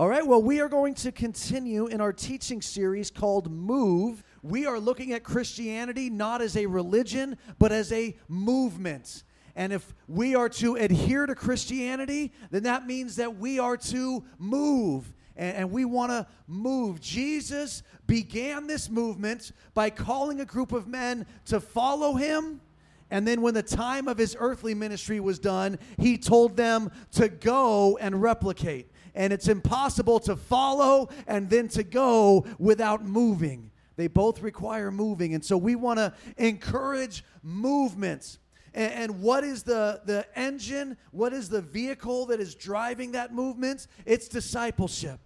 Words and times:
All 0.00 0.08
right, 0.08 0.26
well, 0.26 0.42
we 0.42 0.62
are 0.62 0.68
going 0.70 0.94
to 0.94 1.12
continue 1.12 1.86
in 1.86 2.00
our 2.00 2.10
teaching 2.10 2.62
series 2.62 3.10
called 3.10 3.52
Move. 3.52 4.24
We 4.42 4.64
are 4.64 4.80
looking 4.80 5.12
at 5.12 5.24
Christianity 5.24 6.08
not 6.08 6.40
as 6.40 6.56
a 6.56 6.64
religion, 6.64 7.36
but 7.58 7.70
as 7.70 7.92
a 7.92 8.16
movement. 8.26 9.24
And 9.54 9.74
if 9.74 9.94
we 10.08 10.34
are 10.34 10.48
to 10.48 10.76
adhere 10.76 11.26
to 11.26 11.34
Christianity, 11.34 12.32
then 12.50 12.62
that 12.62 12.86
means 12.86 13.16
that 13.16 13.36
we 13.36 13.58
are 13.58 13.76
to 13.76 14.24
move. 14.38 15.12
And, 15.36 15.70
we 15.70 15.84
want 15.84 16.12
to 16.12 16.26
move. 16.46 16.98
Jesus 17.02 17.82
began 18.06 18.66
this 18.66 18.88
movement 18.88 19.52
by 19.74 19.90
calling 19.90 20.40
a 20.40 20.46
group 20.46 20.72
of 20.72 20.88
men 20.88 21.26
to 21.44 21.60
follow 21.60 22.14
him. 22.14 22.62
And 23.10 23.28
then, 23.28 23.42
when 23.42 23.52
the 23.52 23.62
time 23.62 24.08
of 24.08 24.16
his 24.16 24.34
earthly 24.38 24.72
ministry 24.72 25.20
was 25.20 25.38
done, 25.38 25.78
he 25.98 26.16
told 26.16 26.56
them 26.56 26.90
to 27.12 27.28
go 27.28 27.98
and 27.98 28.22
replicate 28.22 28.90
and 29.14 29.32
it's 29.32 29.48
impossible 29.48 30.20
to 30.20 30.36
follow 30.36 31.08
and 31.26 31.50
then 31.50 31.68
to 31.68 31.82
go 31.82 32.46
without 32.58 33.04
moving. 33.04 33.70
They 33.96 34.06
both 34.06 34.40
require 34.40 34.90
moving. 34.90 35.34
And 35.34 35.44
so 35.44 35.56
we 35.56 35.74
want 35.74 35.98
to 35.98 36.14
encourage 36.36 37.24
movements. 37.42 38.38
And, 38.72 38.92
and, 38.92 39.20
what 39.20 39.44
is 39.44 39.62
the, 39.62 40.00
the 40.04 40.26
engine? 40.38 40.96
What 41.10 41.32
is 41.32 41.48
the 41.48 41.60
vehicle 41.60 42.26
that 42.26 42.40
is 42.40 42.54
driving 42.54 43.12
that 43.12 43.34
movement? 43.34 43.88
It's 44.06 44.28
discipleship. 44.28 45.20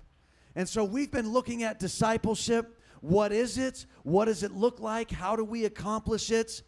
And 0.56 0.68
so 0.68 0.82
we've 0.82 1.10
been 1.10 1.32
looking 1.32 1.62
at 1.62 1.78
discipleship. 1.78 2.80
What 3.00 3.32
is 3.32 3.58
it? 3.58 3.86
What 4.02 4.24
does 4.24 4.42
it 4.42 4.52
look 4.52 4.80
like? 4.80 5.10
How 5.10 5.36
do 5.36 5.44
we 5.44 5.66
accomplish 5.66 6.30
it? 6.30 6.62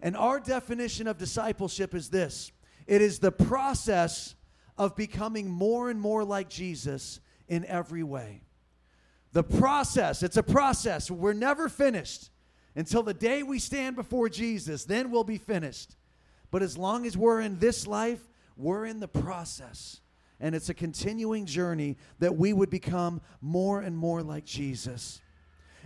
And 0.00 0.16
our 0.16 0.40
definition 0.40 1.06
of 1.06 1.16
discipleship 1.16 1.94
is 1.94 2.10
this 2.10 2.52
it 2.86 3.02
is 3.02 3.18
the 3.18 3.32
process 3.32 4.34
of 4.78 4.96
becoming 4.96 5.48
more 5.50 5.90
and 5.90 6.00
more 6.00 6.24
like 6.24 6.48
Jesus 6.48 7.20
in 7.48 7.64
every 7.66 8.02
way. 8.02 8.42
The 9.32 9.42
process, 9.42 10.22
it's 10.22 10.36
a 10.36 10.42
process. 10.42 11.10
We're 11.10 11.32
never 11.32 11.68
finished 11.68 12.30
until 12.76 13.02
the 13.02 13.14
day 13.14 13.42
we 13.42 13.58
stand 13.58 13.96
before 13.96 14.28
Jesus, 14.28 14.84
then 14.84 15.10
we'll 15.10 15.24
be 15.24 15.38
finished. 15.38 15.96
But 16.50 16.62
as 16.62 16.76
long 16.76 17.06
as 17.06 17.16
we're 17.16 17.40
in 17.40 17.58
this 17.58 17.86
life, 17.86 18.20
we're 18.56 18.84
in 18.84 19.00
the 19.00 19.08
process. 19.08 20.00
And 20.38 20.54
it's 20.54 20.68
a 20.68 20.74
continuing 20.74 21.46
journey 21.46 21.96
that 22.18 22.36
we 22.36 22.52
would 22.52 22.68
become 22.68 23.22
more 23.40 23.80
and 23.80 23.96
more 23.96 24.22
like 24.22 24.44
Jesus. 24.44 25.22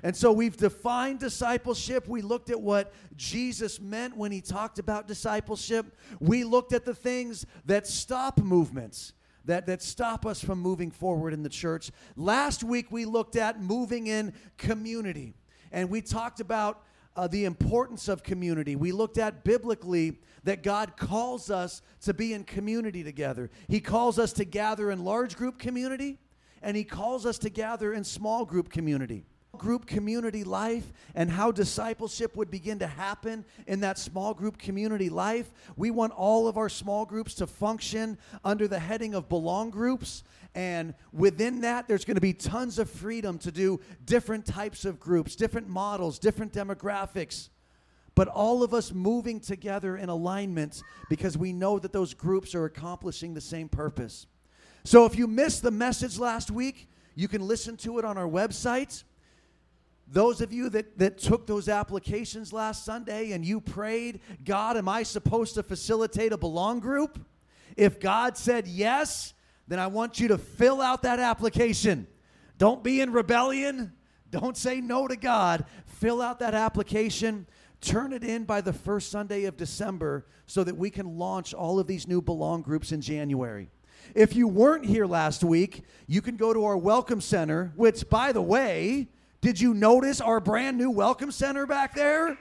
And 0.02 0.16
so 0.16 0.32
we've 0.32 0.56
defined 0.56 1.20
discipleship. 1.20 2.08
We 2.08 2.22
looked 2.22 2.50
at 2.50 2.60
what 2.60 2.92
Jesus 3.16 3.80
meant 3.80 4.16
when 4.16 4.32
he 4.32 4.40
talked 4.40 4.78
about 4.78 5.06
discipleship. 5.06 5.96
We 6.20 6.44
looked 6.44 6.72
at 6.72 6.84
the 6.84 6.94
things 6.94 7.44
that 7.66 7.86
stop 7.86 8.38
movements, 8.38 9.12
that, 9.44 9.66
that 9.66 9.82
stop 9.82 10.24
us 10.24 10.42
from 10.42 10.60
moving 10.60 10.90
forward 10.90 11.32
in 11.32 11.42
the 11.42 11.48
church. 11.48 11.90
Last 12.16 12.64
week 12.64 12.90
we 12.90 13.04
looked 13.04 13.36
at 13.36 13.60
moving 13.60 14.06
in 14.06 14.32
community. 14.56 15.34
And 15.72 15.90
we 15.90 16.00
talked 16.00 16.40
about 16.40 16.82
uh, 17.14 17.26
the 17.26 17.44
importance 17.44 18.08
of 18.08 18.22
community. 18.22 18.76
We 18.76 18.92
looked 18.92 19.18
at 19.18 19.44
biblically 19.44 20.18
that 20.44 20.62
God 20.62 20.96
calls 20.96 21.50
us 21.50 21.82
to 22.02 22.14
be 22.14 22.32
in 22.32 22.44
community 22.44 23.04
together. 23.04 23.50
He 23.68 23.80
calls 23.80 24.18
us 24.18 24.32
to 24.34 24.44
gather 24.44 24.90
in 24.90 25.04
large 25.04 25.36
group 25.36 25.58
community, 25.58 26.18
and 26.62 26.76
He 26.76 26.84
calls 26.84 27.26
us 27.26 27.38
to 27.38 27.50
gather 27.50 27.92
in 27.92 28.04
small 28.04 28.44
group 28.44 28.70
community 28.70 29.24
group 29.60 29.84
community 29.84 30.42
life 30.42 30.90
and 31.14 31.30
how 31.30 31.52
discipleship 31.52 32.34
would 32.34 32.50
begin 32.50 32.78
to 32.78 32.86
happen 32.86 33.44
in 33.66 33.80
that 33.80 33.98
small 33.98 34.32
group 34.32 34.56
community 34.56 35.10
life. 35.10 35.52
We 35.76 35.90
want 35.90 36.14
all 36.14 36.48
of 36.48 36.56
our 36.56 36.70
small 36.70 37.04
groups 37.04 37.34
to 37.34 37.46
function 37.46 38.16
under 38.42 38.66
the 38.66 38.78
heading 38.78 39.14
of 39.14 39.28
belong 39.28 39.68
groups. 39.68 40.24
And 40.54 40.94
within 41.12 41.60
that, 41.60 41.88
there's 41.88 42.06
going 42.06 42.14
to 42.14 42.22
be 42.22 42.32
tons 42.32 42.78
of 42.78 42.88
freedom 42.88 43.36
to 43.40 43.52
do 43.52 43.80
different 44.06 44.46
types 44.46 44.86
of 44.86 44.98
groups, 44.98 45.36
different 45.36 45.68
models, 45.68 46.18
different 46.18 46.54
demographics. 46.54 47.50
But 48.14 48.28
all 48.28 48.62
of 48.62 48.72
us 48.72 48.94
moving 48.94 49.40
together 49.40 49.98
in 49.98 50.08
alignment 50.08 50.82
because 51.10 51.36
we 51.36 51.52
know 51.52 51.78
that 51.78 51.92
those 51.92 52.14
groups 52.14 52.54
are 52.54 52.64
accomplishing 52.64 53.34
the 53.34 53.42
same 53.42 53.68
purpose. 53.68 54.26
So 54.84 55.04
if 55.04 55.18
you 55.18 55.26
missed 55.26 55.62
the 55.62 55.70
message 55.70 56.18
last 56.18 56.50
week, 56.50 56.88
you 57.14 57.28
can 57.28 57.46
listen 57.46 57.76
to 57.78 57.98
it 57.98 58.06
on 58.06 58.16
our 58.16 58.26
website. 58.26 59.04
Those 60.12 60.40
of 60.40 60.52
you 60.52 60.68
that, 60.70 60.98
that 60.98 61.18
took 61.18 61.46
those 61.46 61.68
applications 61.68 62.52
last 62.52 62.84
Sunday 62.84 63.30
and 63.30 63.44
you 63.44 63.60
prayed, 63.60 64.20
God, 64.44 64.76
am 64.76 64.88
I 64.88 65.04
supposed 65.04 65.54
to 65.54 65.62
facilitate 65.62 66.32
a 66.32 66.36
belong 66.36 66.80
group? 66.80 67.24
If 67.76 68.00
God 68.00 68.36
said 68.36 68.66
yes, 68.66 69.34
then 69.68 69.78
I 69.78 69.86
want 69.86 70.18
you 70.18 70.26
to 70.28 70.38
fill 70.38 70.80
out 70.80 71.02
that 71.02 71.20
application. 71.20 72.08
Don't 72.58 72.82
be 72.82 73.00
in 73.00 73.12
rebellion. 73.12 73.92
Don't 74.30 74.56
say 74.56 74.80
no 74.80 75.06
to 75.06 75.14
God. 75.14 75.64
Fill 75.86 76.20
out 76.20 76.40
that 76.40 76.54
application. 76.54 77.46
Turn 77.80 78.12
it 78.12 78.24
in 78.24 78.44
by 78.44 78.60
the 78.60 78.72
first 78.72 79.12
Sunday 79.12 79.44
of 79.44 79.56
December 79.56 80.26
so 80.46 80.64
that 80.64 80.76
we 80.76 80.90
can 80.90 81.18
launch 81.18 81.54
all 81.54 81.78
of 81.78 81.86
these 81.86 82.08
new 82.08 82.20
belong 82.20 82.62
groups 82.62 82.90
in 82.90 83.00
January. 83.00 83.70
If 84.16 84.34
you 84.34 84.48
weren't 84.48 84.84
here 84.84 85.06
last 85.06 85.44
week, 85.44 85.84
you 86.08 86.20
can 86.20 86.36
go 86.36 86.52
to 86.52 86.64
our 86.64 86.76
Welcome 86.76 87.20
Center, 87.20 87.72
which, 87.76 88.08
by 88.08 88.32
the 88.32 88.42
way, 88.42 89.08
did 89.40 89.60
you 89.60 89.72
notice 89.72 90.20
our 90.20 90.38
brand 90.38 90.76
new 90.76 90.90
welcome 90.90 91.30
center 91.30 91.66
back 91.66 91.94
there? 91.94 92.36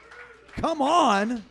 Come 0.57 0.81
on. 0.81 1.43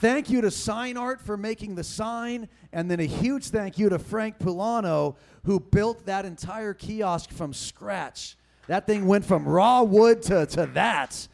Thank 0.00 0.30
you 0.30 0.40
to 0.42 0.50
Sign 0.50 0.96
Art 0.96 1.20
for 1.20 1.36
making 1.36 1.74
the 1.74 1.84
sign, 1.84 2.48
and 2.72 2.90
then 2.90 3.00
a 3.00 3.06
huge 3.06 3.48
thank 3.48 3.78
you 3.78 3.88
to 3.90 3.98
Frank 3.98 4.38
Pulano 4.38 5.16
who 5.44 5.60
built 5.60 6.06
that 6.06 6.24
entire 6.24 6.74
kiosk 6.74 7.30
from 7.30 7.52
scratch. 7.52 8.36
That 8.66 8.86
thing 8.86 9.06
went 9.06 9.24
from 9.24 9.46
raw 9.48 9.82
wood 9.82 10.22
to, 10.22 10.46
to 10.46 10.66
that 10.74 11.26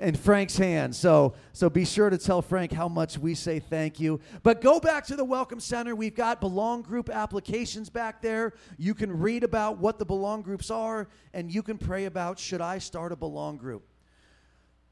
in 0.00 0.14
Frank's 0.14 0.56
hands. 0.56 0.98
So, 0.98 1.34
so 1.52 1.68
be 1.68 1.84
sure 1.84 2.10
to 2.10 2.18
tell 2.18 2.42
Frank 2.42 2.72
how 2.72 2.88
much 2.88 3.18
we 3.18 3.34
say 3.34 3.58
thank 3.58 4.00
you. 4.00 4.20
But 4.42 4.60
go 4.60 4.80
back 4.80 5.06
to 5.06 5.16
the 5.16 5.24
Welcome 5.24 5.60
Center. 5.60 5.94
We've 5.94 6.14
got 6.14 6.40
Belong 6.40 6.82
Group 6.82 7.10
applications 7.10 7.90
back 7.90 8.22
there. 8.22 8.54
You 8.76 8.94
can 8.94 9.18
read 9.18 9.44
about 9.44 9.78
what 9.78 9.98
the 9.98 10.04
Belong 10.04 10.42
Groups 10.42 10.70
are, 10.70 11.08
and 11.34 11.52
you 11.52 11.62
can 11.62 11.78
pray 11.78 12.06
about 12.06 12.38
should 12.38 12.60
I 12.60 12.78
start 12.78 13.12
a 13.12 13.16
Belong 13.16 13.56
Group. 13.56 13.84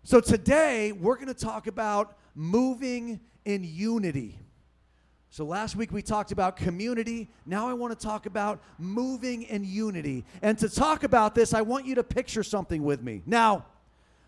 So 0.02 0.20
today, 0.20 0.92
we're 0.92 1.16
going 1.16 1.28
to 1.28 1.34
talk 1.34 1.66
about 1.66 2.16
moving 2.34 3.20
in 3.44 3.64
unity. 3.64 4.38
So 5.30 5.44
last 5.44 5.76
week 5.76 5.92
we 5.92 6.00
talked 6.00 6.32
about 6.32 6.56
community. 6.56 7.28
Now 7.44 7.68
I 7.68 7.74
want 7.74 7.98
to 7.98 8.06
talk 8.06 8.26
about 8.26 8.62
moving 8.78 9.42
in 9.42 9.64
unity. 9.64 10.24
And 10.40 10.56
to 10.58 10.68
talk 10.68 11.02
about 11.02 11.34
this, 11.34 11.52
I 11.52 11.62
want 11.62 11.84
you 11.84 11.94
to 11.96 12.02
picture 12.02 12.42
something 12.42 12.82
with 12.82 13.02
me. 13.02 13.22
Now, 13.26 13.66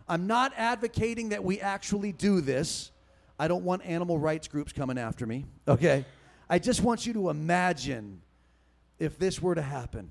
I'm 0.08 0.26
not 0.26 0.52
advocating 0.56 1.30
that 1.30 1.44
we 1.44 1.60
actually 1.60 2.12
do 2.12 2.40
this. 2.40 2.90
I 3.38 3.48
don't 3.48 3.64
want 3.64 3.84
animal 3.84 4.18
rights 4.18 4.48
groups 4.48 4.72
coming 4.72 4.98
after 4.98 5.26
me, 5.26 5.44
okay? 5.66 6.04
I 6.48 6.58
just 6.58 6.82
want 6.82 7.06
you 7.06 7.12
to 7.12 7.30
imagine 7.30 8.22
if 8.98 9.18
this 9.18 9.40
were 9.40 9.54
to 9.54 9.62
happen. 9.62 10.10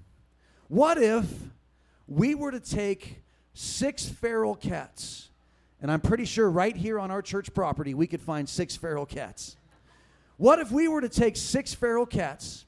What 0.68 0.98
if 0.98 1.26
we 2.08 2.36
were 2.36 2.52
to 2.52 2.60
take 2.60 3.22
six 3.58 4.08
feral 4.08 4.56
cats, 4.56 5.30
and 5.82 5.92
I'm 5.92 6.00
pretty 6.00 6.26
sure 6.26 6.50
right 6.50 6.76
here 6.76 7.00
on 7.00 7.10
our 7.10 7.24
church 7.24 7.54
property 7.54 7.96
we 7.96 8.06
could 8.06 8.22
find 8.22 8.48
six 8.48 8.76
feral 8.76 9.06
cats. 9.06 9.58
What 10.38 10.60
if 10.60 10.72
we 10.72 10.88
were 10.88 11.02
to 11.02 11.10
take 11.10 11.36
six 11.36 11.74
feral 11.74 12.06
cats 12.06 12.66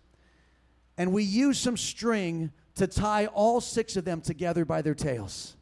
and 0.98 1.14
we 1.14 1.24
use 1.24 1.60
some 1.60 1.78
string 1.78 2.52
to 2.76 2.88
tie 2.88 3.28
all 3.28 3.62
six 3.62 3.96
of 3.98 4.06
them 4.06 4.22
together 4.22 4.66
by 4.66 4.82
their 4.82 4.96
tails? 4.96 5.56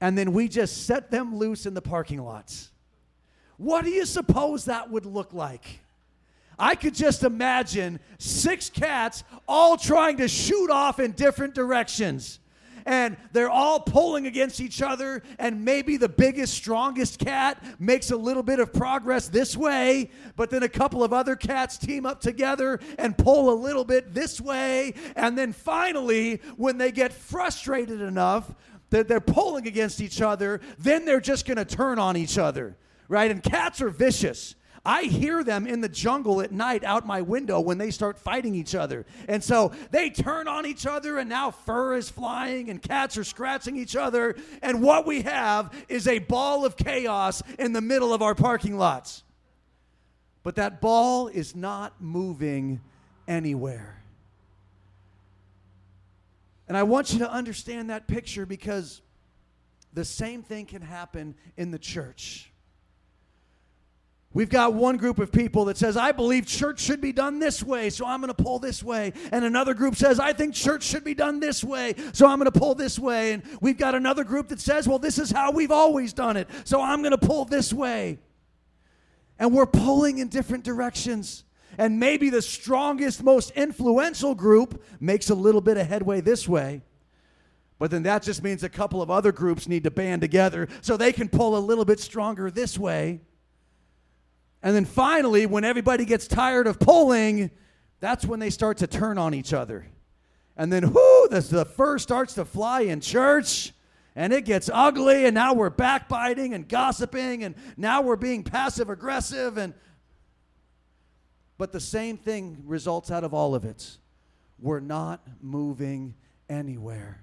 And 0.00 0.16
then 0.16 0.32
we 0.32 0.48
just 0.48 0.86
set 0.86 1.10
them 1.10 1.36
loose 1.36 1.66
in 1.66 1.74
the 1.74 1.82
parking 1.82 2.22
lots. 2.22 2.70
What 3.56 3.84
do 3.84 3.90
you 3.90 4.06
suppose 4.06 4.66
that 4.66 4.90
would 4.90 5.04
look 5.04 5.32
like? 5.32 5.80
I 6.58 6.74
could 6.74 6.94
just 6.94 7.22
imagine 7.22 8.00
six 8.18 8.68
cats 8.68 9.22
all 9.46 9.76
trying 9.76 10.16
to 10.18 10.28
shoot 10.28 10.70
off 10.70 10.98
in 10.98 11.12
different 11.12 11.54
directions. 11.54 12.40
And 12.86 13.18
they're 13.32 13.50
all 13.50 13.80
pulling 13.80 14.26
against 14.26 14.62
each 14.62 14.80
other, 14.80 15.22
and 15.38 15.62
maybe 15.62 15.98
the 15.98 16.08
biggest, 16.08 16.54
strongest 16.54 17.18
cat 17.18 17.62
makes 17.78 18.10
a 18.10 18.16
little 18.16 18.42
bit 18.42 18.60
of 18.60 18.72
progress 18.72 19.28
this 19.28 19.54
way, 19.54 20.10
but 20.36 20.48
then 20.48 20.62
a 20.62 20.70
couple 20.70 21.04
of 21.04 21.12
other 21.12 21.36
cats 21.36 21.76
team 21.76 22.06
up 22.06 22.22
together 22.22 22.80
and 22.98 23.18
pull 23.18 23.52
a 23.52 23.56
little 23.60 23.84
bit 23.84 24.14
this 24.14 24.40
way. 24.40 24.94
And 25.16 25.36
then 25.36 25.52
finally, 25.52 26.40
when 26.56 26.78
they 26.78 26.90
get 26.90 27.12
frustrated 27.12 28.00
enough, 28.00 28.50
that 28.90 29.08
they're 29.08 29.20
pulling 29.20 29.66
against 29.66 30.00
each 30.00 30.20
other, 30.20 30.60
then 30.78 31.04
they're 31.04 31.20
just 31.20 31.46
going 31.46 31.56
to 31.56 31.64
turn 31.64 31.98
on 31.98 32.16
each 32.16 32.38
other, 32.38 32.76
right? 33.08 33.30
And 33.30 33.42
cats 33.42 33.80
are 33.80 33.90
vicious. 33.90 34.54
I 34.84 35.02
hear 35.02 35.44
them 35.44 35.66
in 35.66 35.82
the 35.82 35.88
jungle 35.88 36.40
at 36.40 36.50
night 36.50 36.82
out 36.82 37.06
my 37.06 37.20
window 37.20 37.60
when 37.60 37.76
they 37.76 37.90
start 37.90 38.18
fighting 38.18 38.54
each 38.54 38.74
other. 38.74 39.04
And 39.28 39.44
so 39.44 39.72
they 39.90 40.08
turn 40.08 40.48
on 40.48 40.64
each 40.64 40.86
other, 40.86 41.18
and 41.18 41.28
now 41.28 41.50
fur 41.50 41.96
is 41.96 42.08
flying, 42.08 42.70
and 42.70 42.80
cats 42.80 43.18
are 43.18 43.24
scratching 43.24 43.76
each 43.76 43.96
other. 43.96 44.36
And 44.62 44.80
what 44.82 45.06
we 45.06 45.22
have 45.22 45.74
is 45.88 46.08
a 46.08 46.20
ball 46.20 46.64
of 46.64 46.76
chaos 46.76 47.42
in 47.58 47.74
the 47.74 47.82
middle 47.82 48.14
of 48.14 48.22
our 48.22 48.34
parking 48.34 48.78
lots. 48.78 49.24
But 50.42 50.56
that 50.56 50.80
ball 50.80 51.28
is 51.28 51.54
not 51.54 52.00
moving 52.00 52.80
anywhere. 53.26 53.97
And 56.68 56.76
I 56.76 56.82
want 56.82 57.12
you 57.12 57.18
to 57.20 57.30
understand 57.30 57.90
that 57.90 58.06
picture 58.06 58.46
because 58.46 59.00
the 59.94 60.04
same 60.04 60.42
thing 60.42 60.66
can 60.66 60.82
happen 60.82 61.34
in 61.56 61.70
the 61.70 61.78
church. 61.78 62.52
We've 64.34 64.50
got 64.50 64.74
one 64.74 64.98
group 64.98 65.18
of 65.18 65.32
people 65.32 65.64
that 65.64 65.78
says, 65.78 65.96
I 65.96 66.12
believe 66.12 66.46
church 66.46 66.80
should 66.80 67.00
be 67.00 67.12
done 67.12 67.38
this 67.38 67.62
way, 67.62 67.88
so 67.88 68.04
I'm 68.04 68.20
going 68.20 68.32
to 68.32 68.42
pull 68.42 68.58
this 68.58 68.82
way. 68.82 69.14
And 69.32 69.42
another 69.42 69.72
group 69.72 69.96
says, 69.96 70.20
I 70.20 70.34
think 70.34 70.54
church 70.54 70.82
should 70.82 71.02
be 71.02 71.14
done 71.14 71.40
this 71.40 71.64
way, 71.64 71.94
so 72.12 72.26
I'm 72.26 72.38
going 72.38 72.52
to 72.52 72.58
pull 72.58 72.74
this 72.74 72.98
way. 72.98 73.32
And 73.32 73.42
we've 73.62 73.78
got 73.78 73.94
another 73.94 74.24
group 74.24 74.48
that 74.48 74.60
says, 74.60 74.86
well, 74.86 74.98
this 74.98 75.18
is 75.18 75.30
how 75.30 75.50
we've 75.50 75.72
always 75.72 76.12
done 76.12 76.36
it, 76.36 76.46
so 76.64 76.82
I'm 76.82 77.00
going 77.00 77.18
to 77.18 77.18
pull 77.18 77.46
this 77.46 77.72
way. 77.72 78.18
And 79.38 79.54
we're 79.54 79.66
pulling 79.66 80.18
in 80.18 80.28
different 80.28 80.62
directions. 80.62 81.44
And 81.78 82.00
maybe 82.00 82.28
the 82.28 82.42
strongest, 82.42 83.22
most 83.22 83.52
influential 83.52 84.34
group 84.34 84.82
makes 84.98 85.30
a 85.30 85.34
little 85.34 85.60
bit 85.60 85.76
of 85.76 85.86
headway 85.86 86.20
this 86.20 86.48
way. 86.48 86.82
But 87.78 87.92
then 87.92 88.02
that 88.02 88.24
just 88.24 88.42
means 88.42 88.64
a 88.64 88.68
couple 88.68 89.00
of 89.00 89.10
other 89.10 89.30
groups 89.30 89.68
need 89.68 89.84
to 89.84 89.90
band 89.92 90.20
together 90.20 90.66
so 90.80 90.96
they 90.96 91.12
can 91.12 91.28
pull 91.28 91.56
a 91.56 91.60
little 91.60 91.84
bit 91.84 92.00
stronger 92.00 92.50
this 92.50 92.76
way. 92.76 93.20
And 94.60 94.74
then 94.74 94.84
finally, 94.84 95.46
when 95.46 95.62
everybody 95.62 96.04
gets 96.04 96.26
tired 96.26 96.66
of 96.66 96.80
pulling, 96.80 97.52
that's 98.00 98.24
when 98.24 98.40
they 98.40 98.50
start 98.50 98.78
to 98.78 98.88
turn 98.88 99.16
on 99.16 99.32
each 99.32 99.52
other. 99.52 99.86
And 100.56 100.72
then, 100.72 100.92
whoo, 100.92 101.28
the, 101.28 101.40
the 101.40 101.64
fur 101.64 101.98
starts 101.98 102.34
to 102.34 102.44
fly 102.44 102.80
in 102.80 103.00
church, 103.00 103.72
and 104.16 104.32
it 104.32 104.44
gets 104.44 104.68
ugly, 104.74 105.26
and 105.26 105.34
now 105.34 105.54
we're 105.54 105.70
backbiting 105.70 106.54
and 106.54 106.68
gossiping, 106.68 107.44
and 107.44 107.54
now 107.76 108.02
we're 108.02 108.16
being 108.16 108.42
passive 108.42 108.90
aggressive. 108.90 109.56
And 109.56 109.74
but 111.58 111.72
the 111.72 111.80
same 111.80 112.16
thing 112.16 112.62
results 112.64 113.10
out 113.10 113.24
of 113.24 113.34
all 113.34 113.54
of 113.54 113.64
it. 113.64 113.98
We're 114.60 114.80
not 114.80 115.26
moving 115.42 116.14
anywhere. 116.48 117.22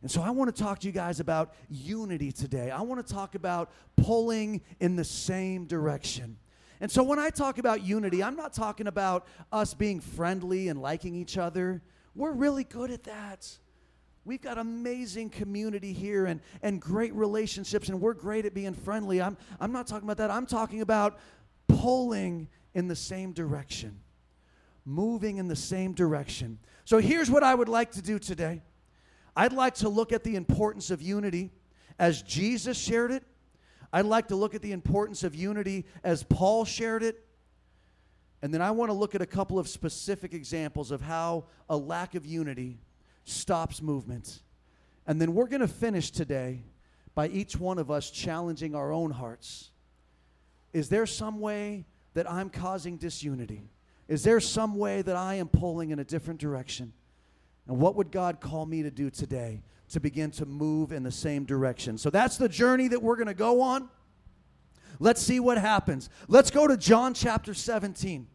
And 0.00 0.10
so 0.10 0.22
I 0.22 0.30
want 0.30 0.54
to 0.54 0.62
talk 0.62 0.78
to 0.80 0.86
you 0.86 0.92
guys 0.92 1.20
about 1.20 1.54
unity 1.68 2.32
today. 2.32 2.70
I 2.70 2.82
want 2.82 3.04
to 3.04 3.12
talk 3.12 3.34
about 3.34 3.70
pulling 3.96 4.62
in 4.80 4.96
the 4.96 5.04
same 5.04 5.66
direction. 5.66 6.38
And 6.80 6.90
so 6.90 7.02
when 7.02 7.18
I 7.18 7.30
talk 7.30 7.58
about 7.58 7.82
unity, 7.82 8.22
I'm 8.22 8.36
not 8.36 8.52
talking 8.52 8.86
about 8.86 9.26
us 9.50 9.74
being 9.74 10.00
friendly 10.00 10.68
and 10.68 10.80
liking 10.80 11.16
each 11.16 11.36
other. 11.36 11.82
We're 12.14 12.32
really 12.32 12.64
good 12.64 12.92
at 12.92 13.04
that. 13.04 13.48
We've 14.24 14.40
got 14.40 14.58
amazing 14.58 15.30
community 15.30 15.92
here 15.92 16.26
and, 16.26 16.40
and 16.62 16.80
great 16.80 17.14
relationships, 17.14 17.88
and 17.88 18.00
we're 18.00 18.14
great 18.14 18.44
at 18.44 18.54
being 18.54 18.74
friendly. 18.74 19.20
I'm, 19.20 19.36
I'm 19.58 19.72
not 19.72 19.86
talking 19.86 20.06
about 20.06 20.18
that. 20.18 20.30
I'm 20.30 20.46
talking 20.46 20.80
about 20.80 21.18
pulling 21.66 22.48
in 22.78 22.86
the 22.86 22.94
same 22.94 23.32
direction, 23.32 23.98
moving 24.84 25.38
in 25.38 25.48
the 25.48 25.56
same 25.56 25.94
direction. 25.94 26.60
So 26.84 26.98
here's 26.98 27.28
what 27.28 27.42
I 27.42 27.52
would 27.52 27.68
like 27.68 27.90
to 27.92 28.02
do 28.02 28.20
today. 28.20 28.62
I'd 29.34 29.52
like 29.52 29.74
to 29.76 29.88
look 29.88 30.12
at 30.12 30.22
the 30.22 30.36
importance 30.36 30.92
of 30.92 31.02
unity 31.02 31.50
as 31.98 32.22
Jesus 32.22 32.78
shared 32.78 33.10
it. 33.10 33.24
I'd 33.92 34.04
like 34.04 34.28
to 34.28 34.36
look 34.36 34.54
at 34.54 34.62
the 34.62 34.70
importance 34.70 35.24
of 35.24 35.34
unity 35.34 35.86
as 36.04 36.22
Paul 36.22 36.64
shared 36.64 37.02
it. 37.02 37.26
And 38.42 38.54
then 38.54 38.62
I 38.62 38.70
want 38.70 38.90
to 38.90 38.94
look 38.94 39.16
at 39.16 39.22
a 39.22 39.26
couple 39.26 39.58
of 39.58 39.66
specific 39.68 40.32
examples 40.32 40.92
of 40.92 41.00
how 41.00 41.46
a 41.68 41.76
lack 41.76 42.14
of 42.14 42.24
unity 42.24 42.78
stops 43.24 43.82
movement. 43.82 44.40
And 45.04 45.20
then 45.20 45.34
we're 45.34 45.48
going 45.48 45.62
to 45.62 45.66
finish 45.66 46.12
today 46.12 46.62
by 47.16 47.26
each 47.26 47.56
one 47.56 47.78
of 47.80 47.90
us 47.90 48.08
challenging 48.08 48.76
our 48.76 48.92
own 48.92 49.10
hearts. 49.10 49.72
Is 50.72 50.88
there 50.88 51.06
some 51.06 51.40
way 51.40 51.84
that 52.14 52.30
I'm 52.30 52.50
causing 52.50 52.96
disunity? 52.96 53.70
Is 54.08 54.24
there 54.24 54.40
some 54.40 54.76
way 54.76 55.02
that 55.02 55.16
I 55.16 55.34
am 55.34 55.48
pulling 55.48 55.90
in 55.90 55.98
a 55.98 56.04
different 56.04 56.40
direction? 56.40 56.92
And 57.66 57.78
what 57.78 57.94
would 57.96 58.10
God 58.10 58.40
call 58.40 58.64
me 58.64 58.82
to 58.82 58.90
do 58.90 59.10
today 59.10 59.62
to 59.90 60.00
begin 60.00 60.30
to 60.32 60.46
move 60.46 60.92
in 60.92 61.02
the 61.02 61.10
same 61.10 61.44
direction? 61.44 61.98
So 61.98 62.08
that's 62.10 62.38
the 62.38 62.48
journey 62.48 62.88
that 62.88 63.02
we're 63.02 63.16
going 63.16 63.28
to 63.28 63.34
go 63.34 63.60
on. 63.60 63.88
Let's 64.98 65.22
see 65.22 65.38
what 65.38 65.58
happens. 65.58 66.08
Let's 66.26 66.50
go 66.50 66.66
to 66.66 66.76
John 66.76 67.14
chapter 67.14 67.54
17. 67.54 68.26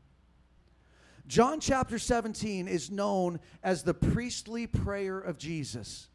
John 1.27 1.59
chapter 1.59 1.97
17 1.97 2.67
is 2.67 2.91
known 2.91 3.39
as 3.63 3.83
the 3.83 3.93
priestly 3.93 4.67
prayer 4.67 5.19
of 5.19 5.37
Jesus. 5.37 6.07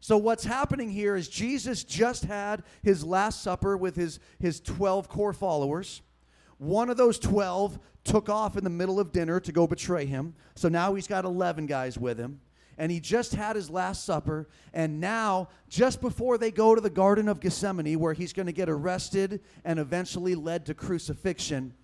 So, 0.00 0.16
what's 0.16 0.44
happening 0.44 0.90
here 0.90 1.16
is 1.16 1.28
Jesus 1.28 1.82
just 1.82 2.24
had 2.24 2.62
his 2.82 3.04
Last 3.04 3.42
Supper 3.42 3.76
with 3.76 3.96
his, 3.96 4.20
his 4.38 4.60
12 4.60 5.08
core 5.08 5.32
followers. 5.32 6.02
One 6.58 6.90
of 6.90 6.96
those 6.96 7.18
12 7.18 7.78
took 8.04 8.28
off 8.28 8.56
in 8.56 8.64
the 8.64 8.70
middle 8.70 9.00
of 9.00 9.12
dinner 9.12 9.40
to 9.40 9.52
go 9.52 9.66
betray 9.66 10.06
him. 10.06 10.34
So 10.54 10.68
now 10.68 10.94
he's 10.94 11.06
got 11.06 11.24
11 11.24 11.66
guys 11.66 11.98
with 11.98 12.18
him 12.18 12.40
and 12.78 12.90
he 12.90 13.00
just 13.00 13.34
had 13.34 13.56
his 13.56 13.70
last 13.70 14.04
supper. 14.04 14.48
And 14.72 15.00
now, 15.00 15.48
just 15.68 16.00
before 16.00 16.38
they 16.38 16.50
go 16.50 16.74
to 16.74 16.80
the 16.80 16.90
Garden 16.90 17.28
of 17.28 17.40
Gethsemane, 17.40 17.98
where 17.98 18.14
he's 18.14 18.32
going 18.32 18.46
to 18.46 18.52
get 18.52 18.68
arrested 18.68 19.40
and 19.64 19.78
eventually 19.78 20.34
led 20.34 20.66
to 20.66 20.74
crucifixion, 20.74 21.74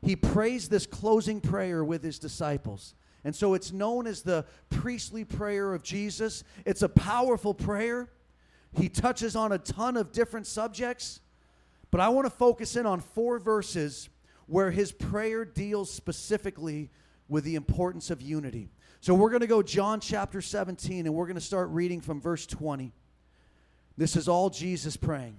he 0.00 0.16
prays 0.16 0.68
this 0.68 0.86
closing 0.86 1.40
prayer 1.40 1.84
with 1.84 2.02
his 2.02 2.18
disciples. 2.18 2.94
And 3.24 3.36
so 3.36 3.54
it's 3.54 3.72
known 3.72 4.06
as 4.06 4.22
the 4.22 4.44
priestly 4.68 5.24
prayer 5.24 5.74
of 5.74 5.82
Jesus. 5.82 6.42
It's 6.64 6.82
a 6.82 6.88
powerful 6.88 7.54
prayer. 7.54 8.10
He 8.72 8.88
touches 8.88 9.36
on 9.36 9.52
a 9.52 9.58
ton 9.58 9.96
of 9.96 10.12
different 10.12 10.46
subjects, 10.46 11.20
but 11.92 12.00
I 12.00 12.08
want 12.08 12.26
to 12.26 12.30
focus 12.30 12.74
in 12.74 12.86
on 12.86 13.00
four 13.00 13.38
verses 13.38 14.08
where 14.46 14.72
his 14.72 14.90
prayer 14.90 15.44
deals 15.44 15.92
specifically 15.92 16.90
with 17.28 17.44
the 17.44 17.54
importance 17.54 18.10
of 18.10 18.20
unity. 18.20 18.70
So 19.00 19.14
we're 19.14 19.30
going 19.30 19.42
to 19.42 19.46
go 19.46 19.62
John 19.62 20.00
chapter 20.00 20.40
17 20.40 21.06
and 21.06 21.14
we're 21.14 21.26
going 21.26 21.34
to 21.36 21.40
start 21.40 21.68
reading 21.68 22.00
from 22.00 22.20
verse 22.20 22.46
20. 22.46 22.92
This 23.96 24.16
is 24.16 24.26
all 24.26 24.48
Jesus 24.48 24.96
praying. 24.96 25.36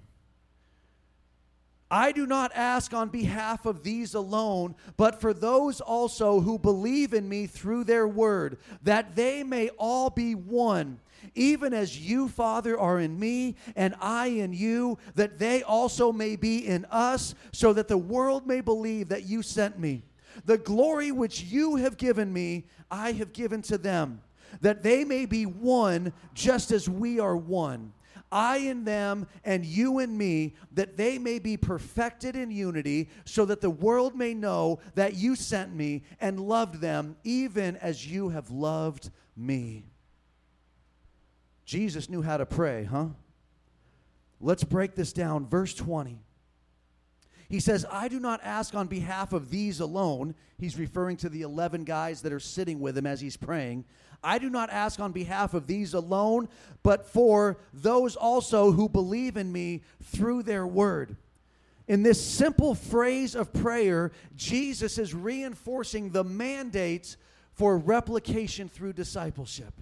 I 1.90 2.12
do 2.12 2.26
not 2.26 2.52
ask 2.54 2.94
on 2.94 3.08
behalf 3.08 3.66
of 3.66 3.82
these 3.82 4.14
alone, 4.14 4.74
but 4.96 5.20
for 5.20 5.34
those 5.34 5.80
also 5.80 6.40
who 6.40 6.58
believe 6.58 7.14
in 7.14 7.28
me 7.28 7.46
through 7.46 7.84
their 7.84 8.06
word, 8.08 8.58
that 8.82 9.16
they 9.16 9.42
may 9.42 9.70
all 9.70 10.10
be 10.10 10.34
one, 10.34 11.00
even 11.34 11.72
as 11.72 11.98
you, 11.98 12.28
Father, 12.28 12.78
are 12.78 13.00
in 13.00 13.18
me, 13.18 13.56
and 13.76 13.94
I 14.00 14.26
in 14.26 14.52
you, 14.52 14.98
that 15.14 15.38
they 15.38 15.62
also 15.62 16.12
may 16.12 16.36
be 16.36 16.66
in 16.66 16.84
us, 16.90 17.34
so 17.52 17.72
that 17.72 17.88
the 17.88 17.98
world 17.98 18.46
may 18.46 18.60
believe 18.60 19.08
that 19.08 19.24
you 19.24 19.42
sent 19.42 19.78
me. 19.78 20.02
The 20.44 20.58
glory 20.58 21.12
which 21.12 21.42
you 21.42 21.76
have 21.76 21.96
given 21.96 22.32
me, 22.32 22.64
I 22.90 23.12
have 23.12 23.32
given 23.32 23.62
to 23.62 23.78
them, 23.78 24.20
that 24.60 24.82
they 24.82 25.04
may 25.04 25.26
be 25.26 25.46
one 25.46 26.12
just 26.34 26.72
as 26.72 26.88
we 26.88 27.20
are 27.20 27.36
one. 27.36 27.92
I 28.32 28.56
in 28.56 28.84
them 28.84 29.28
and 29.44 29.64
you 29.64 30.00
in 30.00 30.16
me, 30.18 30.54
that 30.72 30.96
they 30.96 31.18
may 31.18 31.38
be 31.38 31.56
perfected 31.56 32.34
in 32.34 32.50
unity, 32.50 33.08
so 33.24 33.44
that 33.44 33.60
the 33.60 33.70
world 33.70 34.16
may 34.16 34.34
know 34.34 34.80
that 34.96 35.14
you 35.14 35.36
sent 35.36 35.72
me 35.72 36.02
and 36.20 36.40
loved 36.40 36.80
them, 36.80 37.16
even 37.22 37.76
as 37.76 38.06
you 38.10 38.30
have 38.30 38.50
loved 38.50 39.10
me. 39.36 39.84
Jesus 41.74 42.08
knew 42.08 42.22
how 42.22 42.36
to 42.36 42.46
pray, 42.46 42.84
huh? 42.84 43.06
Let's 44.40 44.62
break 44.62 44.94
this 44.94 45.12
down. 45.12 45.48
Verse 45.48 45.74
20. 45.74 46.20
He 47.48 47.58
says, 47.58 47.84
I 47.90 48.06
do 48.06 48.20
not 48.20 48.38
ask 48.44 48.76
on 48.76 48.86
behalf 48.86 49.32
of 49.32 49.50
these 49.50 49.80
alone. 49.80 50.36
He's 50.56 50.78
referring 50.78 51.16
to 51.16 51.28
the 51.28 51.42
11 51.42 51.82
guys 51.82 52.22
that 52.22 52.32
are 52.32 52.38
sitting 52.38 52.78
with 52.78 52.96
him 52.96 53.06
as 53.06 53.20
he's 53.20 53.36
praying. 53.36 53.86
I 54.22 54.38
do 54.38 54.50
not 54.50 54.70
ask 54.70 55.00
on 55.00 55.10
behalf 55.10 55.52
of 55.52 55.66
these 55.66 55.94
alone, 55.94 56.48
but 56.84 57.08
for 57.08 57.58
those 57.72 58.14
also 58.14 58.70
who 58.70 58.88
believe 58.88 59.36
in 59.36 59.50
me 59.50 59.82
through 60.00 60.44
their 60.44 60.68
word. 60.68 61.16
In 61.88 62.04
this 62.04 62.24
simple 62.24 62.76
phrase 62.76 63.34
of 63.34 63.52
prayer, 63.52 64.12
Jesus 64.36 64.96
is 64.96 65.12
reinforcing 65.12 66.10
the 66.10 66.22
mandates 66.22 67.16
for 67.50 67.76
replication 67.76 68.68
through 68.68 68.92
discipleship. 68.92 69.74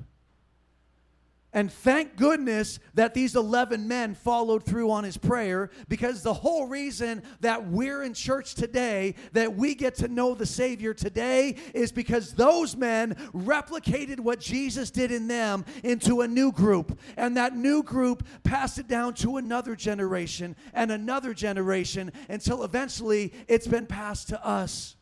And 1.55 1.71
thank 1.71 2.17
goodness 2.17 2.79
that 2.95 3.13
these 3.13 3.37
11 3.37 3.87
men 3.87 4.15
followed 4.15 4.65
through 4.65 4.91
on 4.91 5.05
his 5.05 5.19
prayer 5.19 5.69
because 5.87 6.23
the 6.23 6.33
whole 6.33 6.67
reason 6.67 7.23
that 7.41 7.67
we're 7.67 8.03
in 8.05 8.15
church 8.15 8.55
today, 8.55 9.17
that 9.33 9.55
we 9.55 9.75
get 9.75 9.97
to 9.97 10.09
know 10.09 10.35
the 10.35 10.47
Savior 10.47 10.95
today, 10.95 11.57
is 11.75 11.93
because 11.93 12.33
those 12.33 12.75
men 12.75 13.15
replicated 13.35 14.19
what 14.19 14.41
Jesus 14.41 14.91
did 14.91 15.13
in 15.13 15.29
them 15.29 15.67
into 15.83 16.23
a 16.23 16.29
new 16.29 16.53
group. 16.53 16.99
And 17.19 17.37
that 17.37 17.55
new 17.55 17.83
group 17.83 18.27
passed 18.45 18.79
it 18.79 18.89
down 18.89 19.13
to 19.15 19.37
another 19.37 19.77
generation 19.77 20.57
and 20.73 20.91
another 20.91 21.35
generation 21.35 22.13
until 22.31 22.65
eventually 22.65 23.35
it's 23.47 23.67
been 23.67 23.87
passed 23.87 24.29
to 24.29 24.47
us. 24.47 24.97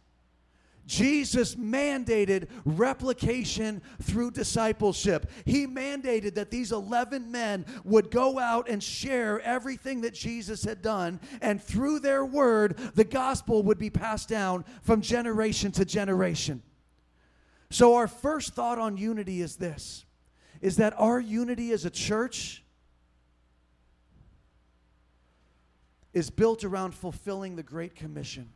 Jesus 0.91 1.55
mandated 1.55 2.49
replication 2.65 3.81
through 4.03 4.33
discipleship. 4.33 5.31
He 5.45 5.65
mandated 5.65 6.35
that 6.35 6.51
these 6.51 6.73
11 6.73 7.31
men 7.31 7.65
would 7.85 8.11
go 8.11 8.41
out 8.41 8.69
and 8.69 8.83
share 8.83 9.41
everything 9.43 10.01
that 10.01 10.15
Jesus 10.15 10.65
had 10.65 10.83
done, 10.83 11.21
and 11.41 11.63
through 11.63 12.01
their 12.01 12.25
word, 12.25 12.77
the 12.97 13.05
gospel 13.05 13.63
would 13.63 13.79
be 13.79 13.89
passed 13.89 14.29
down 14.29 14.65
from 14.83 15.01
generation 15.01 15.71
to 15.73 15.85
generation. 15.85 16.61
So, 17.71 17.95
our 17.95 18.09
first 18.09 18.55
thought 18.55 18.81
on 18.81 18.97
unity 18.97 19.43
is 19.43 19.55
this 19.55 20.05
is 20.61 20.77
that 20.77 20.93
our 20.99 21.21
unity 21.21 21.71
as 21.71 21.85
a 21.85 21.91
church 21.91 22.65
is 26.13 26.31
built 26.31 26.65
around 26.65 26.97
fulfilling 26.97 27.55
the 27.55 27.63
Great 27.63 27.95
Commission. 27.95 28.51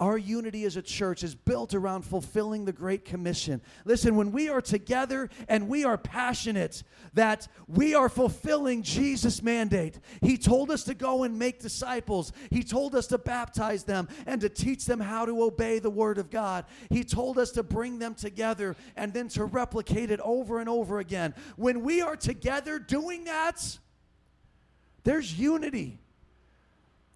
Our 0.00 0.18
unity 0.18 0.64
as 0.64 0.76
a 0.76 0.82
church 0.82 1.22
is 1.22 1.36
built 1.36 1.72
around 1.72 2.02
fulfilling 2.02 2.64
the 2.64 2.72
Great 2.72 3.04
Commission. 3.04 3.62
Listen, 3.84 4.16
when 4.16 4.32
we 4.32 4.48
are 4.48 4.60
together 4.60 5.30
and 5.48 5.68
we 5.68 5.84
are 5.84 5.96
passionate 5.96 6.82
that 7.12 7.46
we 7.68 7.94
are 7.94 8.08
fulfilling 8.08 8.82
Jesus' 8.82 9.40
mandate, 9.40 10.00
He 10.20 10.36
told 10.36 10.72
us 10.72 10.82
to 10.84 10.94
go 10.94 11.22
and 11.22 11.38
make 11.38 11.60
disciples. 11.60 12.32
He 12.50 12.64
told 12.64 12.96
us 12.96 13.06
to 13.08 13.18
baptize 13.18 13.84
them 13.84 14.08
and 14.26 14.40
to 14.40 14.48
teach 14.48 14.84
them 14.84 14.98
how 14.98 15.26
to 15.26 15.44
obey 15.44 15.78
the 15.78 15.90
Word 15.90 16.18
of 16.18 16.28
God. 16.28 16.64
He 16.90 17.04
told 17.04 17.38
us 17.38 17.52
to 17.52 17.62
bring 17.62 18.00
them 18.00 18.16
together 18.16 18.74
and 18.96 19.12
then 19.12 19.28
to 19.28 19.44
replicate 19.44 20.10
it 20.10 20.18
over 20.20 20.58
and 20.58 20.68
over 20.68 20.98
again. 20.98 21.34
When 21.54 21.82
we 21.82 22.00
are 22.00 22.16
together 22.16 22.80
doing 22.80 23.24
that, 23.24 23.78
there's 25.04 25.38
unity. 25.38 26.00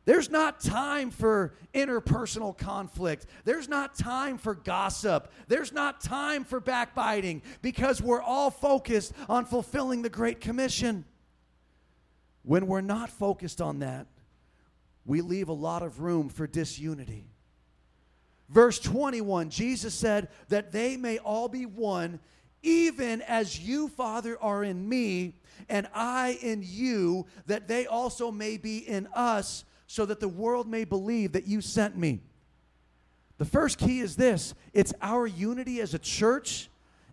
There's 0.08 0.30
not 0.30 0.60
time 0.60 1.10
for 1.10 1.52
interpersonal 1.74 2.56
conflict. 2.56 3.26
There's 3.44 3.68
not 3.68 3.94
time 3.94 4.38
for 4.38 4.54
gossip. 4.54 5.30
There's 5.48 5.70
not 5.70 6.00
time 6.00 6.44
for 6.44 6.60
backbiting 6.60 7.42
because 7.60 8.00
we're 8.00 8.22
all 8.22 8.50
focused 8.50 9.12
on 9.28 9.44
fulfilling 9.44 10.00
the 10.00 10.08
Great 10.08 10.40
Commission. 10.40 11.04
When 12.42 12.68
we're 12.68 12.80
not 12.80 13.10
focused 13.10 13.60
on 13.60 13.80
that, 13.80 14.06
we 15.04 15.20
leave 15.20 15.50
a 15.50 15.52
lot 15.52 15.82
of 15.82 16.00
room 16.00 16.30
for 16.30 16.46
disunity. 16.46 17.26
Verse 18.48 18.78
21, 18.78 19.50
Jesus 19.50 19.92
said 19.92 20.28
that 20.48 20.72
they 20.72 20.96
may 20.96 21.18
all 21.18 21.50
be 21.50 21.66
one, 21.66 22.18
even 22.62 23.20
as 23.20 23.60
you, 23.60 23.88
Father, 23.88 24.38
are 24.40 24.64
in 24.64 24.88
me, 24.88 25.34
and 25.68 25.86
I 25.92 26.38
in 26.40 26.62
you, 26.64 27.26
that 27.44 27.68
they 27.68 27.86
also 27.86 28.30
may 28.30 28.56
be 28.56 28.78
in 28.78 29.06
us 29.14 29.64
so 29.88 30.04
that 30.04 30.20
the 30.20 30.28
world 30.28 30.68
may 30.68 30.84
believe 30.84 31.32
that 31.32 31.48
you 31.48 31.60
sent 31.60 31.96
me. 31.96 32.20
The 33.38 33.46
first 33.46 33.78
key 33.78 34.00
is 34.00 34.14
this 34.14 34.54
it's 34.72 34.92
our 35.00 35.26
unity 35.26 35.80
as 35.80 35.94
a 35.94 35.98
church 35.98 36.68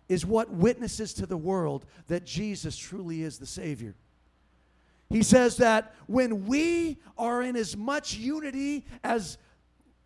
is 0.08 0.24
what 0.24 0.50
witnesses 0.50 1.14
to 1.14 1.26
the 1.26 1.36
world 1.36 1.86
that 2.06 2.24
Jesus 2.24 2.76
truly 2.76 3.22
is 3.22 3.38
the 3.38 3.46
Savior. 3.46 3.96
He 5.08 5.22
says 5.22 5.56
that 5.56 5.94
when 6.06 6.46
we 6.46 6.98
are 7.16 7.42
in 7.42 7.56
as 7.56 7.76
much 7.76 8.14
unity 8.14 8.84
as 9.02 9.38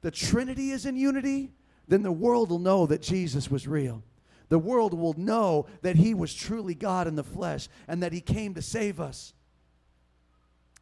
the 0.02 0.10
Trinity 0.10 0.70
is 0.70 0.86
in 0.86 0.96
unity, 0.96 1.50
then 1.88 2.02
the 2.02 2.12
world 2.12 2.50
will 2.50 2.58
know 2.58 2.86
that 2.86 3.02
Jesus 3.02 3.50
was 3.50 3.66
real. 3.66 4.02
The 4.48 4.58
world 4.58 4.94
will 4.94 5.14
know 5.14 5.66
that 5.82 5.96
He 5.96 6.14
was 6.14 6.32
truly 6.34 6.74
God 6.74 7.08
in 7.08 7.16
the 7.16 7.24
flesh 7.24 7.68
and 7.88 8.02
that 8.02 8.12
He 8.12 8.20
came 8.20 8.54
to 8.54 8.62
save 8.62 9.00
us. 9.00 9.32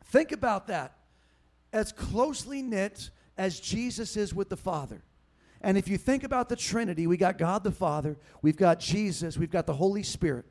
Think 0.05 0.33
about 0.33 0.67
that 0.67 0.98
as 1.73 1.93
closely 1.93 2.63
knit 2.63 3.11
as 3.37 3.61
Jesus 3.61 4.17
is 4.17 4.35
with 4.35 4.49
the 4.49 4.57
Father. 4.57 5.03
And 5.61 5.77
if 5.77 5.89
you 5.89 5.99
think 5.99 6.25
about 6.25 6.49
the 6.49 6.57
Trinity, 6.57 7.07
we 7.07 7.17
got 7.17 7.39
God 7.39 7.65
the 7.65 7.73
Father, 7.73 8.17
we've 8.43 8.57
got 8.57 8.81
Jesus, 8.81 9.37
we've 9.37 9.51
got 9.51 9.67
the 9.67 9.75
Holy 9.75 10.03
Spirit. 10.03 10.47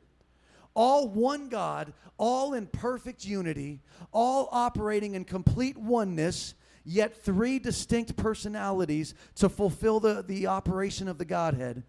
All 0.74 1.08
one 1.08 1.48
God, 1.48 1.92
all 2.18 2.54
in 2.54 2.66
perfect 2.66 3.24
unity, 3.24 3.80
all 4.12 4.48
operating 4.52 5.14
in 5.14 5.24
complete 5.24 5.76
oneness, 5.76 6.54
yet 6.84 7.16
three 7.16 7.58
distinct 7.58 8.16
personalities 8.16 9.14
to 9.36 9.48
fulfill 9.48 9.98
the, 9.98 10.22
the 10.26 10.46
operation 10.46 11.08
of 11.08 11.18
the 11.18 11.24
Godhead, 11.24 11.82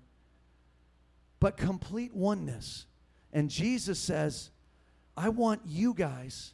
but 1.40 1.56
complete 1.56 2.14
oneness. 2.16 2.86
And 3.32 3.50
Jesus 3.50 4.00
says, 4.00 4.50
I 5.16 5.30
want 5.30 5.62
you 5.66 5.94
guys 5.94 6.54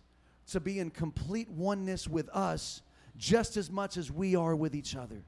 to 0.51 0.59
be 0.59 0.79
in 0.79 0.91
complete 0.91 1.49
oneness 1.49 2.07
with 2.07 2.29
us 2.29 2.81
just 3.17 3.57
as 3.57 3.71
much 3.71 3.97
as 3.97 4.11
we 4.11 4.35
are 4.35 4.55
with 4.55 4.75
each 4.75 4.95
other. 4.95 5.23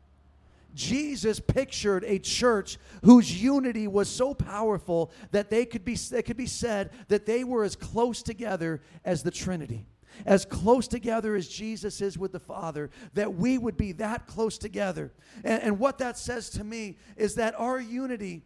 Jesus 0.74 1.40
pictured 1.40 2.04
a 2.04 2.20
church 2.20 2.78
whose 3.04 3.42
unity 3.42 3.88
was 3.88 4.08
so 4.08 4.34
powerful 4.34 5.12
that 5.32 5.50
they 5.50 5.66
could 5.66 5.84
be 5.84 5.98
it 6.12 6.24
could 6.24 6.38
be 6.38 6.46
said 6.46 6.92
that 7.08 7.26
they 7.26 7.44
were 7.44 7.64
as 7.64 7.76
close 7.76 8.22
together 8.22 8.82
as 9.04 9.24
the 9.24 9.32
Trinity. 9.32 9.88
As 10.26 10.46
close 10.46 10.88
together 10.88 11.36
as 11.36 11.48
Jesus 11.48 12.02
is 12.02 12.18
with 12.18 12.32
the 12.32 12.40
Father, 12.40 12.90
that 13.14 13.36
we 13.36 13.58
would 13.58 13.78
be 13.78 13.92
that 13.94 14.26
close 14.26 14.58
together. 14.58 15.12
And, 15.44 15.62
and 15.62 15.80
what 15.80 16.00
that 16.00 16.18
says 16.18 16.50
to 16.52 16.64
me 16.64 16.98
is 17.16 17.36
that 17.36 17.60
our 17.60 17.80
unity 17.80 18.44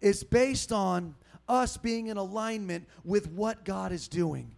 is 0.00 0.22
based 0.22 0.72
on 0.72 1.14
us 1.48 1.76
being 1.76 2.06
in 2.08 2.16
alignment 2.16 2.88
with 3.04 3.28
what 3.30 3.64
God 3.64 3.92
is 3.92 4.08
doing 4.08 4.55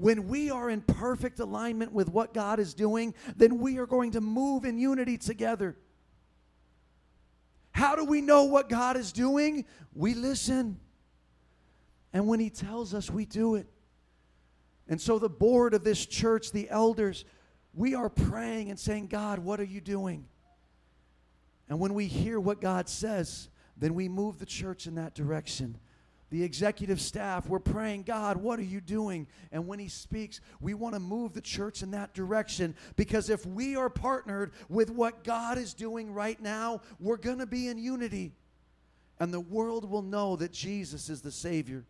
when 0.00 0.28
we 0.28 0.50
are 0.50 0.70
in 0.70 0.80
perfect 0.80 1.40
alignment 1.40 1.92
with 1.92 2.08
what 2.08 2.32
God 2.32 2.58
is 2.58 2.72
doing, 2.72 3.14
then 3.36 3.58
we 3.58 3.76
are 3.76 3.86
going 3.86 4.12
to 4.12 4.22
move 4.22 4.64
in 4.64 4.78
unity 4.78 5.18
together. 5.18 5.76
How 7.72 7.96
do 7.96 8.06
we 8.06 8.22
know 8.22 8.44
what 8.44 8.70
God 8.70 8.96
is 8.96 9.12
doing? 9.12 9.66
We 9.92 10.14
listen. 10.14 10.80
And 12.14 12.26
when 12.26 12.40
He 12.40 12.48
tells 12.48 12.94
us, 12.94 13.10
we 13.10 13.26
do 13.26 13.56
it. 13.56 13.66
And 14.88 14.98
so, 14.98 15.18
the 15.18 15.28
board 15.28 15.74
of 15.74 15.84
this 15.84 16.06
church, 16.06 16.50
the 16.50 16.70
elders, 16.70 17.26
we 17.74 17.94
are 17.94 18.08
praying 18.08 18.70
and 18.70 18.80
saying, 18.80 19.08
God, 19.08 19.38
what 19.38 19.60
are 19.60 19.64
you 19.64 19.82
doing? 19.82 20.24
And 21.68 21.78
when 21.78 21.92
we 21.92 22.06
hear 22.06 22.40
what 22.40 22.62
God 22.62 22.88
says, 22.88 23.50
then 23.76 23.94
we 23.94 24.08
move 24.08 24.38
the 24.38 24.46
church 24.46 24.86
in 24.86 24.94
that 24.94 25.14
direction 25.14 25.78
the 26.30 26.42
executive 26.44 27.00
staff, 27.00 27.48
we're 27.48 27.58
praying, 27.58 28.04
God, 28.04 28.36
what 28.36 28.58
are 28.60 28.64
you 28.64 28.80
doing? 28.80 29.26
And 29.50 29.66
when 29.66 29.80
He 29.80 29.88
speaks, 29.88 30.40
we 30.60 30.74
want 30.74 30.94
to 30.94 31.00
move 31.00 31.32
the 31.32 31.40
church 31.40 31.82
in 31.82 31.90
that 31.90 32.14
direction 32.14 32.76
because 32.96 33.30
if 33.30 33.44
we 33.44 33.76
are 33.76 33.90
partnered 33.90 34.52
with 34.68 34.90
what 34.90 35.24
God 35.24 35.58
is 35.58 35.74
doing 35.74 36.12
right 36.12 36.40
now, 36.40 36.82
we're 37.00 37.16
going 37.16 37.38
to 37.38 37.46
be 37.46 37.68
in 37.68 37.78
unity. 37.78 38.32
And 39.18 39.34
the 39.34 39.40
world 39.40 39.90
will 39.90 40.02
know 40.02 40.36
that 40.36 40.52
Jesus 40.52 41.10
is 41.10 41.20
the 41.20 41.32
Savior. 41.32 41.84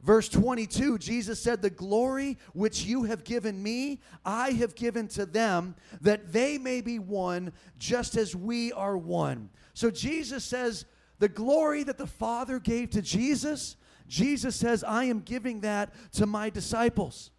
Verse 0.00 0.28
22, 0.28 0.98
Jesus 0.98 1.40
said, 1.40 1.62
The 1.62 1.70
glory 1.70 2.38
which 2.52 2.84
you 2.84 3.04
have 3.04 3.24
given 3.24 3.62
me, 3.62 4.00
I 4.24 4.50
have 4.50 4.74
given 4.74 5.08
to 5.08 5.26
them, 5.26 5.74
that 6.02 6.32
they 6.32 6.58
may 6.58 6.82
be 6.82 6.98
one, 6.98 7.52
just 7.78 8.16
as 8.16 8.36
we 8.36 8.70
are 8.72 8.98
one. 8.98 9.48
So 9.72 9.90
Jesus 9.90 10.44
says, 10.44 10.84
the 11.18 11.28
glory 11.28 11.82
that 11.84 11.98
the 11.98 12.06
Father 12.06 12.58
gave 12.58 12.90
to 12.90 13.02
Jesus, 13.02 13.76
Jesus 14.08 14.56
says, 14.56 14.84
I 14.84 15.04
am 15.04 15.20
giving 15.20 15.60
that 15.60 15.92
to 16.12 16.26
my 16.26 16.50
disciples. 16.50 17.30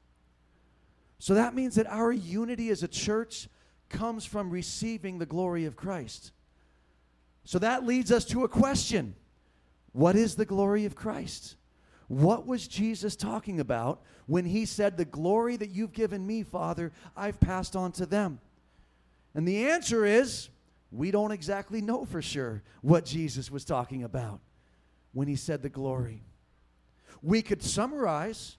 So 1.19 1.33
that 1.33 1.55
means 1.55 1.75
that 1.75 1.87
our 1.87 2.11
unity 2.11 2.69
as 2.69 2.83
a 2.83 2.87
church 2.87 3.47
comes 3.89 4.25
from 4.25 4.49
receiving 4.49 5.17
the 5.17 5.25
glory 5.25 5.65
of 5.65 5.75
Christ. 5.75 6.31
So 7.43 7.59
that 7.59 7.85
leads 7.85 8.11
us 8.11 8.25
to 8.25 8.43
a 8.43 8.49
question 8.49 9.15
What 9.91 10.15
is 10.15 10.35
the 10.35 10.45
glory 10.45 10.85
of 10.85 10.95
Christ? 10.95 11.55
What 12.07 12.45
was 12.45 12.67
Jesus 12.67 13.15
talking 13.15 13.59
about 13.59 14.01
when 14.27 14.45
he 14.45 14.65
said, 14.65 14.97
The 14.97 15.05
glory 15.05 15.57
that 15.57 15.71
you've 15.71 15.93
given 15.93 16.25
me, 16.25 16.43
Father, 16.43 16.91
I've 17.15 17.39
passed 17.39 17.75
on 17.75 17.91
to 17.93 18.05
them? 18.05 18.39
And 19.33 19.47
the 19.47 19.67
answer 19.67 20.05
is 20.05 20.49
we 20.95 21.11
don't 21.11 21.31
exactly 21.31 21.81
know 21.81 22.05
for 22.05 22.21
sure 22.21 22.63
what 22.81 23.05
Jesus 23.05 23.51
was 23.51 23.65
talking 23.65 24.03
about 24.03 24.39
when 25.13 25.27
he 25.27 25.35
said 25.35 25.61
the 25.61 25.69
glory. 25.69 26.23
We 27.21 27.41
could 27.41 27.63
summarize 27.63 28.57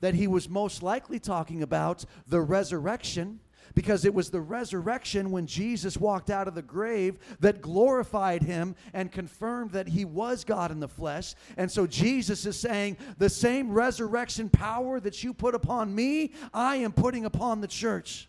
that 0.00 0.14
he 0.14 0.26
was 0.26 0.48
most 0.48 0.82
likely 0.82 1.18
talking 1.18 1.62
about 1.62 2.04
the 2.26 2.40
resurrection 2.40 3.40
because 3.74 4.04
it 4.04 4.14
was 4.14 4.30
the 4.30 4.40
resurrection 4.40 5.30
when 5.30 5.46
Jesus 5.46 5.96
walked 5.96 6.30
out 6.30 6.46
of 6.46 6.54
the 6.54 6.62
grave 6.62 7.18
that 7.40 7.60
glorified 7.60 8.42
him 8.42 8.76
and 8.92 9.10
confirmed 9.10 9.72
that 9.72 9.88
he 9.88 10.04
was 10.04 10.44
God 10.44 10.70
in 10.70 10.80
the 10.80 10.88
flesh. 10.88 11.34
And 11.56 11.70
so 11.70 11.86
Jesus 11.86 12.46
is 12.46 12.58
saying, 12.58 12.98
The 13.18 13.30
same 13.30 13.72
resurrection 13.72 14.48
power 14.48 15.00
that 15.00 15.24
you 15.24 15.34
put 15.34 15.54
upon 15.54 15.94
me, 15.94 16.32
I 16.52 16.76
am 16.76 16.92
putting 16.92 17.24
upon 17.24 17.60
the 17.60 17.66
church. 17.66 18.28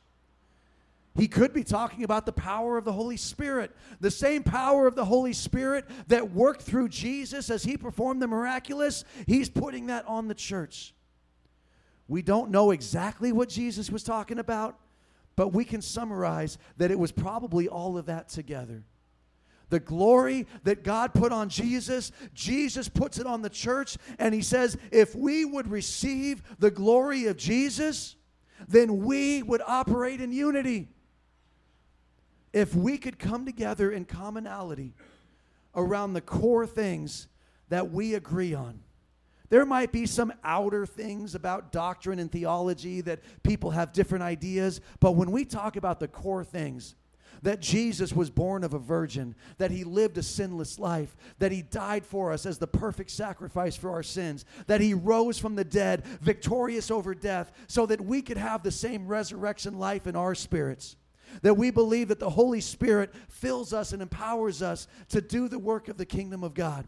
He 1.16 1.30
could 1.30 1.54
be 1.54 1.64
talking 1.64 2.04
about 2.04 2.26
the 2.26 2.34
power 2.34 2.78
of 2.78 2.84
the 2.84 2.92
Holy 2.92 3.16
Spirit, 3.16 3.74
the 4.02 4.12
same 4.12 4.44
power 4.44 4.86
of 4.86 4.96
the 4.96 5.06
Holy 5.06 5.32
Spirit 5.32 5.86
that 6.08 6.32
worked 6.32 6.64
through 6.64 6.90
Jesus 6.90 7.50
as 7.50 7.64
he 7.64 7.78
performed 7.78 8.22
the 8.22 8.28
miraculous. 8.28 9.06
He's 9.26 9.50
putting 9.50 9.88
that 9.88 10.06
on 10.08 10.28
the 10.28 10.34
church. 10.34 10.94
We 12.10 12.22
don't 12.22 12.52
know 12.52 12.72
exactly 12.72 13.32
what 13.32 13.48
Jesus 13.48 13.90
was 13.90 14.04
talking 14.04 14.40
about, 14.40 14.78
but 15.38 15.54
we 15.54 15.64
can 15.64 15.82
summarize 15.82 16.58
that 16.78 16.92
it 16.92 17.00
was 17.00 17.14
probably 17.14 17.70
all 17.70 17.98
of 17.98 18.08
that 18.08 18.28
together. 18.28 18.84
The 19.70 19.80
glory 19.80 20.46
that 20.64 20.84
God 20.84 21.14
put 21.14 21.32
on 21.32 21.48
Jesus, 21.48 22.12
Jesus 22.34 22.90
puts 22.90 23.20
it 23.20 23.26
on 23.26 23.42
the 23.42 23.50
church, 23.50 23.98
and 24.20 24.36
he 24.36 24.42
says, 24.42 24.78
if 24.92 25.16
we 25.16 25.46
would 25.46 25.70
receive 25.70 26.44
the 26.60 26.70
glory 26.70 27.26
of 27.26 27.38
Jesus, 27.38 28.18
then 28.68 29.06
we 29.06 29.42
would 29.44 29.62
operate 29.66 30.20
in 30.20 30.34
unity 30.34 30.90
if 32.56 32.74
we 32.74 32.98
could 32.98 33.20
come 33.20 33.46
together 33.46 33.92
in 33.92 34.06
commonality 34.06 34.94
around 35.76 36.14
the 36.14 36.22
core 36.22 36.66
things 36.66 37.28
that 37.68 37.92
we 37.92 38.14
agree 38.14 38.54
on. 38.54 38.80
There 39.50 39.66
might 39.66 39.92
be 39.92 40.06
some 40.06 40.32
outer 40.42 40.86
things 40.86 41.36
about 41.36 41.74
doctrine 41.74 42.18
and 42.18 42.32
theology 42.32 43.02
that 43.02 43.20
people 43.44 43.72
have 43.72 43.92
different 43.92 44.24
ideas, 44.24 44.80
but 45.02 45.12
when 45.12 45.32
we 45.32 45.44
talk 45.44 45.76
about 45.76 46.00
the 46.00 46.08
core 46.08 46.46
things, 46.46 46.96
that 47.42 47.60
Jesus 47.60 48.14
was 48.14 48.30
born 48.30 48.64
of 48.64 48.74
a 48.74 48.80
virgin, 48.80 49.36
that 49.58 49.70
he 49.70 49.84
lived 49.84 50.18
a 50.18 50.24
sinless 50.24 50.80
life, 50.80 51.14
that 51.40 51.52
he 51.52 51.62
died 51.62 52.06
for 52.06 52.32
us 52.32 52.46
as 52.46 52.58
the 52.58 52.68
perfect 52.68 53.12
sacrifice 53.12 53.76
for 53.76 53.92
our 53.92 54.02
sins, 54.02 54.46
that 54.68 54.80
he 54.80 54.94
rose 54.94 55.38
from 55.38 55.56
the 55.56 55.66
dead, 55.66 56.06
victorious 56.22 56.90
over 56.90 57.14
death, 57.14 57.52
so 57.68 57.86
that 57.86 58.00
we 58.00 58.22
could 58.22 58.38
have 58.38 58.64
the 58.64 58.72
same 58.72 59.08
resurrection 59.08 59.78
life 59.78 60.08
in 60.08 60.16
our 60.16 60.34
spirits. 60.34 60.96
That 61.42 61.56
we 61.56 61.72
believe 61.72 62.08
that 62.10 62.20
the 62.20 62.30
Holy 62.30 62.62
Spirit 62.62 63.14
fills 63.30 63.74
us 63.74 63.94
and 63.94 64.02
empowers 64.02 64.62
us 64.62 64.88
to 65.10 65.22
do 65.22 65.48
the 65.48 65.60
work 65.60 65.88
of 65.88 65.98
the 65.98 66.06
kingdom 66.06 66.44
of 66.44 66.54
God. 66.54 66.88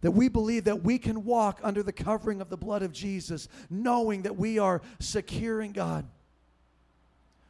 That 0.00 0.12
we 0.12 0.28
believe 0.28 0.64
that 0.64 0.82
we 0.84 0.98
can 0.98 1.24
walk 1.24 1.60
under 1.62 1.82
the 1.82 1.92
covering 1.92 2.40
of 2.40 2.50
the 2.50 2.56
blood 2.56 2.82
of 2.82 2.92
Jesus, 2.92 3.48
knowing 3.68 4.22
that 4.22 4.36
we 4.36 4.58
are 4.58 4.80
secure 5.00 5.60
in 5.60 5.72
God. 5.72 6.06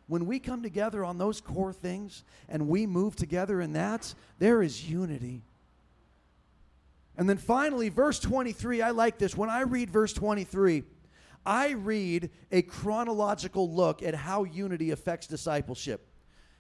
When 0.06 0.24
we 0.24 0.38
come 0.38 0.62
together 0.62 1.04
on 1.04 1.18
those 1.18 1.40
core 1.40 1.74
things 1.74 2.24
and 2.48 2.68
we 2.68 2.86
move 2.86 3.14
together 3.14 3.60
in 3.60 3.74
that, 3.74 4.14
there 4.38 4.62
is 4.62 4.88
unity. 4.88 5.42
And 7.18 7.28
then 7.28 7.36
finally, 7.36 7.90
verse 7.90 8.18
23, 8.18 8.80
I 8.80 8.90
like 8.90 9.18
this. 9.18 9.36
When 9.36 9.50
I 9.50 9.62
read 9.62 9.90
verse 9.90 10.12
23, 10.14 10.84
I 11.48 11.70
read 11.70 12.28
a 12.52 12.60
chronological 12.60 13.72
look 13.72 14.02
at 14.02 14.14
how 14.14 14.44
unity 14.44 14.90
affects 14.90 15.26
discipleship. 15.26 16.06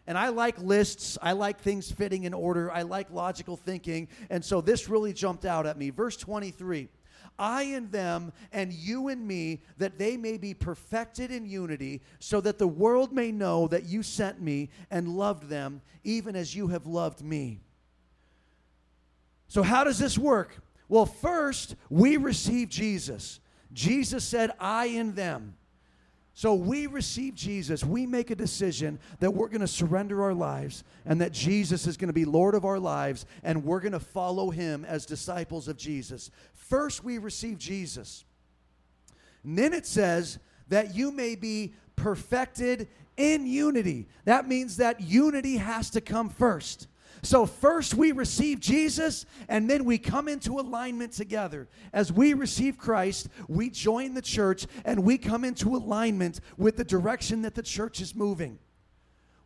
And 0.06 0.16
I 0.16 0.30
like 0.30 0.58
lists. 0.58 1.18
I 1.20 1.32
like 1.32 1.60
things 1.60 1.92
fitting 1.92 2.24
in 2.24 2.32
order. 2.32 2.72
I 2.72 2.82
like 2.82 3.10
logical 3.10 3.58
thinking. 3.58 4.08
And 4.30 4.42
so 4.42 4.62
this 4.62 4.88
really 4.88 5.12
jumped 5.12 5.44
out 5.44 5.66
at 5.66 5.76
me. 5.76 5.90
Verse 5.90 6.16
23 6.16 6.88
I 7.38 7.64
and 7.64 7.92
them, 7.92 8.32
and 8.50 8.72
you 8.72 9.08
and 9.08 9.28
me, 9.28 9.62
that 9.76 9.98
they 9.98 10.16
may 10.16 10.38
be 10.38 10.54
perfected 10.54 11.30
in 11.30 11.44
unity, 11.44 12.00
so 12.18 12.40
that 12.40 12.58
the 12.58 12.66
world 12.66 13.12
may 13.12 13.30
know 13.30 13.68
that 13.68 13.84
you 13.84 14.02
sent 14.02 14.40
me 14.40 14.70
and 14.90 15.06
loved 15.06 15.50
them, 15.50 15.82
even 16.02 16.34
as 16.34 16.56
you 16.56 16.68
have 16.68 16.86
loved 16.86 17.22
me. 17.22 17.60
So, 19.48 19.62
how 19.62 19.84
does 19.84 19.98
this 19.98 20.16
work? 20.16 20.56
Well, 20.88 21.04
first, 21.04 21.76
we 21.90 22.16
receive 22.16 22.70
Jesus. 22.70 23.40
Jesus 23.72 24.24
said, 24.24 24.52
I 24.58 24.86
in 24.86 25.14
them. 25.14 25.54
So 26.34 26.54
we 26.54 26.86
receive 26.86 27.34
Jesus. 27.34 27.84
We 27.84 28.06
make 28.06 28.30
a 28.30 28.36
decision 28.36 29.00
that 29.18 29.32
we're 29.32 29.48
going 29.48 29.60
to 29.60 29.66
surrender 29.66 30.22
our 30.22 30.34
lives 30.34 30.84
and 31.04 31.20
that 31.20 31.32
Jesus 31.32 31.86
is 31.88 31.96
going 31.96 32.08
to 32.08 32.14
be 32.14 32.24
Lord 32.24 32.54
of 32.54 32.64
our 32.64 32.78
lives 32.78 33.26
and 33.42 33.64
we're 33.64 33.80
going 33.80 33.90
to 33.90 33.98
follow 33.98 34.50
him 34.50 34.84
as 34.84 35.04
disciples 35.04 35.66
of 35.66 35.76
Jesus. 35.76 36.30
First, 36.54 37.02
we 37.02 37.18
receive 37.18 37.58
Jesus. 37.58 38.24
And 39.42 39.58
then 39.58 39.72
it 39.72 39.84
says 39.84 40.38
that 40.68 40.94
you 40.94 41.10
may 41.10 41.34
be 41.34 41.74
perfected 41.96 42.86
in 43.16 43.46
unity. 43.46 44.06
That 44.24 44.46
means 44.46 44.76
that 44.76 45.00
unity 45.00 45.56
has 45.56 45.90
to 45.90 46.00
come 46.00 46.28
first. 46.28 46.86
So, 47.22 47.46
first 47.46 47.94
we 47.94 48.12
receive 48.12 48.60
Jesus, 48.60 49.26
and 49.48 49.68
then 49.68 49.84
we 49.84 49.98
come 49.98 50.28
into 50.28 50.58
alignment 50.58 51.12
together. 51.12 51.68
As 51.92 52.12
we 52.12 52.34
receive 52.34 52.78
Christ, 52.78 53.28
we 53.48 53.70
join 53.70 54.14
the 54.14 54.22
church, 54.22 54.66
and 54.84 55.04
we 55.04 55.18
come 55.18 55.44
into 55.44 55.74
alignment 55.74 56.40
with 56.56 56.76
the 56.76 56.84
direction 56.84 57.42
that 57.42 57.54
the 57.54 57.62
church 57.62 58.00
is 58.00 58.14
moving. 58.14 58.58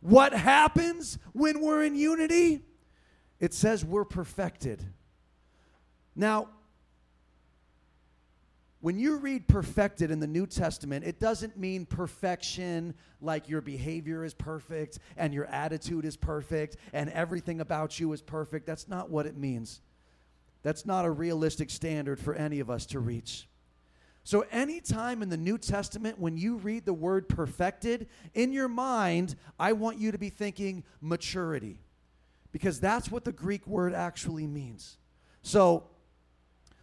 What 0.01 0.33
happens 0.33 1.17
when 1.31 1.61
we're 1.61 1.83
in 1.83 1.95
unity? 1.95 2.61
It 3.39 3.53
says 3.53 3.83
we're 3.83 4.05
perfected. 4.05 4.83
Now, 6.15 6.49
when 8.83 8.99
you 8.99 9.15
read 9.15 9.47
perfected 9.47 10.11
in 10.11 10.19
the 10.19 10.27
New 10.27 10.45
Testament, 10.45 11.05
it 11.05 11.17
doesn't 11.17 11.55
mean 11.55 11.85
perfection 11.85 12.93
like 13.21 13.47
your 13.47 13.61
behavior 13.61 14.25
is 14.25 14.33
perfect 14.33 14.99
and 15.15 15.33
your 15.33 15.45
attitude 15.45 16.03
is 16.03 16.17
perfect 16.17 16.75
and 16.91 17.09
everything 17.11 17.61
about 17.61 17.97
you 17.97 18.11
is 18.11 18.21
perfect. 18.21 18.65
That's 18.65 18.89
not 18.89 19.09
what 19.09 19.25
it 19.25 19.37
means. 19.37 19.79
That's 20.63 20.85
not 20.85 21.05
a 21.05 21.09
realistic 21.09 21.69
standard 21.69 22.19
for 22.19 22.35
any 22.35 22.59
of 22.59 22.69
us 22.69 22.85
to 22.87 22.99
reach. 22.99 23.47
So, 24.25 24.43
anytime 24.51 25.21
in 25.21 25.29
the 25.29 25.37
New 25.37 25.57
Testament 25.57 26.19
when 26.19 26.35
you 26.35 26.57
read 26.57 26.83
the 26.83 26.93
word 26.93 27.29
perfected, 27.29 28.09
in 28.33 28.51
your 28.51 28.67
mind, 28.67 29.37
I 29.57 29.71
want 29.71 29.97
you 29.97 30.11
to 30.11 30.17
be 30.17 30.29
thinking 30.29 30.83
maturity, 30.99 31.79
because 32.51 32.81
that's 32.81 33.09
what 33.09 33.23
the 33.23 33.31
Greek 33.31 33.65
word 33.65 33.93
actually 33.93 34.45
means. 34.45 34.97
So, 35.41 35.85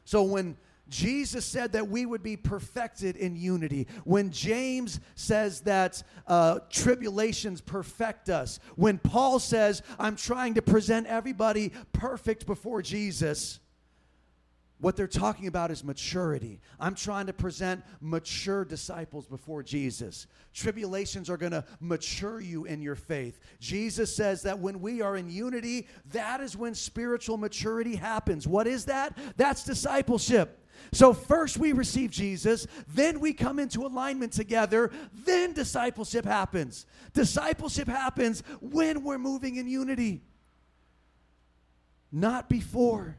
so 0.06 0.22
when 0.22 0.56
Jesus 0.90 1.46
said 1.46 1.72
that 1.72 1.88
we 1.88 2.04
would 2.04 2.22
be 2.22 2.36
perfected 2.36 3.16
in 3.16 3.36
unity. 3.36 3.86
When 4.04 4.30
James 4.30 5.00
says 5.14 5.62
that 5.62 6.02
uh, 6.26 6.58
tribulations 6.68 7.60
perfect 7.60 8.28
us, 8.28 8.58
when 8.76 8.98
Paul 8.98 9.38
says, 9.38 9.82
I'm 9.98 10.16
trying 10.16 10.54
to 10.54 10.62
present 10.62 11.06
everybody 11.06 11.72
perfect 11.92 12.44
before 12.44 12.82
Jesus, 12.82 13.60
what 14.80 14.96
they're 14.96 15.06
talking 15.06 15.46
about 15.46 15.70
is 15.70 15.84
maturity. 15.84 16.58
I'm 16.78 16.94
trying 16.94 17.26
to 17.26 17.34
present 17.34 17.84
mature 18.00 18.64
disciples 18.64 19.26
before 19.26 19.62
Jesus. 19.62 20.26
Tribulations 20.54 21.28
are 21.28 21.36
going 21.36 21.52
to 21.52 21.64
mature 21.80 22.40
you 22.40 22.64
in 22.64 22.80
your 22.80 22.94
faith. 22.94 23.40
Jesus 23.60 24.14
says 24.14 24.42
that 24.42 24.58
when 24.58 24.80
we 24.80 25.02
are 25.02 25.16
in 25.16 25.28
unity, 25.28 25.86
that 26.12 26.40
is 26.40 26.56
when 26.56 26.74
spiritual 26.74 27.36
maturity 27.36 27.94
happens. 27.94 28.48
What 28.48 28.66
is 28.66 28.86
that? 28.86 29.16
That's 29.36 29.64
discipleship. 29.64 30.56
So, 30.92 31.12
first 31.12 31.56
we 31.56 31.72
receive 31.72 32.10
Jesus, 32.10 32.66
then 32.88 33.20
we 33.20 33.32
come 33.32 33.58
into 33.58 33.86
alignment 33.86 34.32
together, 34.32 34.90
then 35.24 35.52
discipleship 35.52 36.24
happens. 36.24 36.86
Discipleship 37.12 37.88
happens 37.88 38.42
when 38.60 39.04
we're 39.04 39.18
moving 39.18 39.56
in 39.56 39.68
unity, 39.68 40.22
not 42.10 42.48
before. 42.48 43.16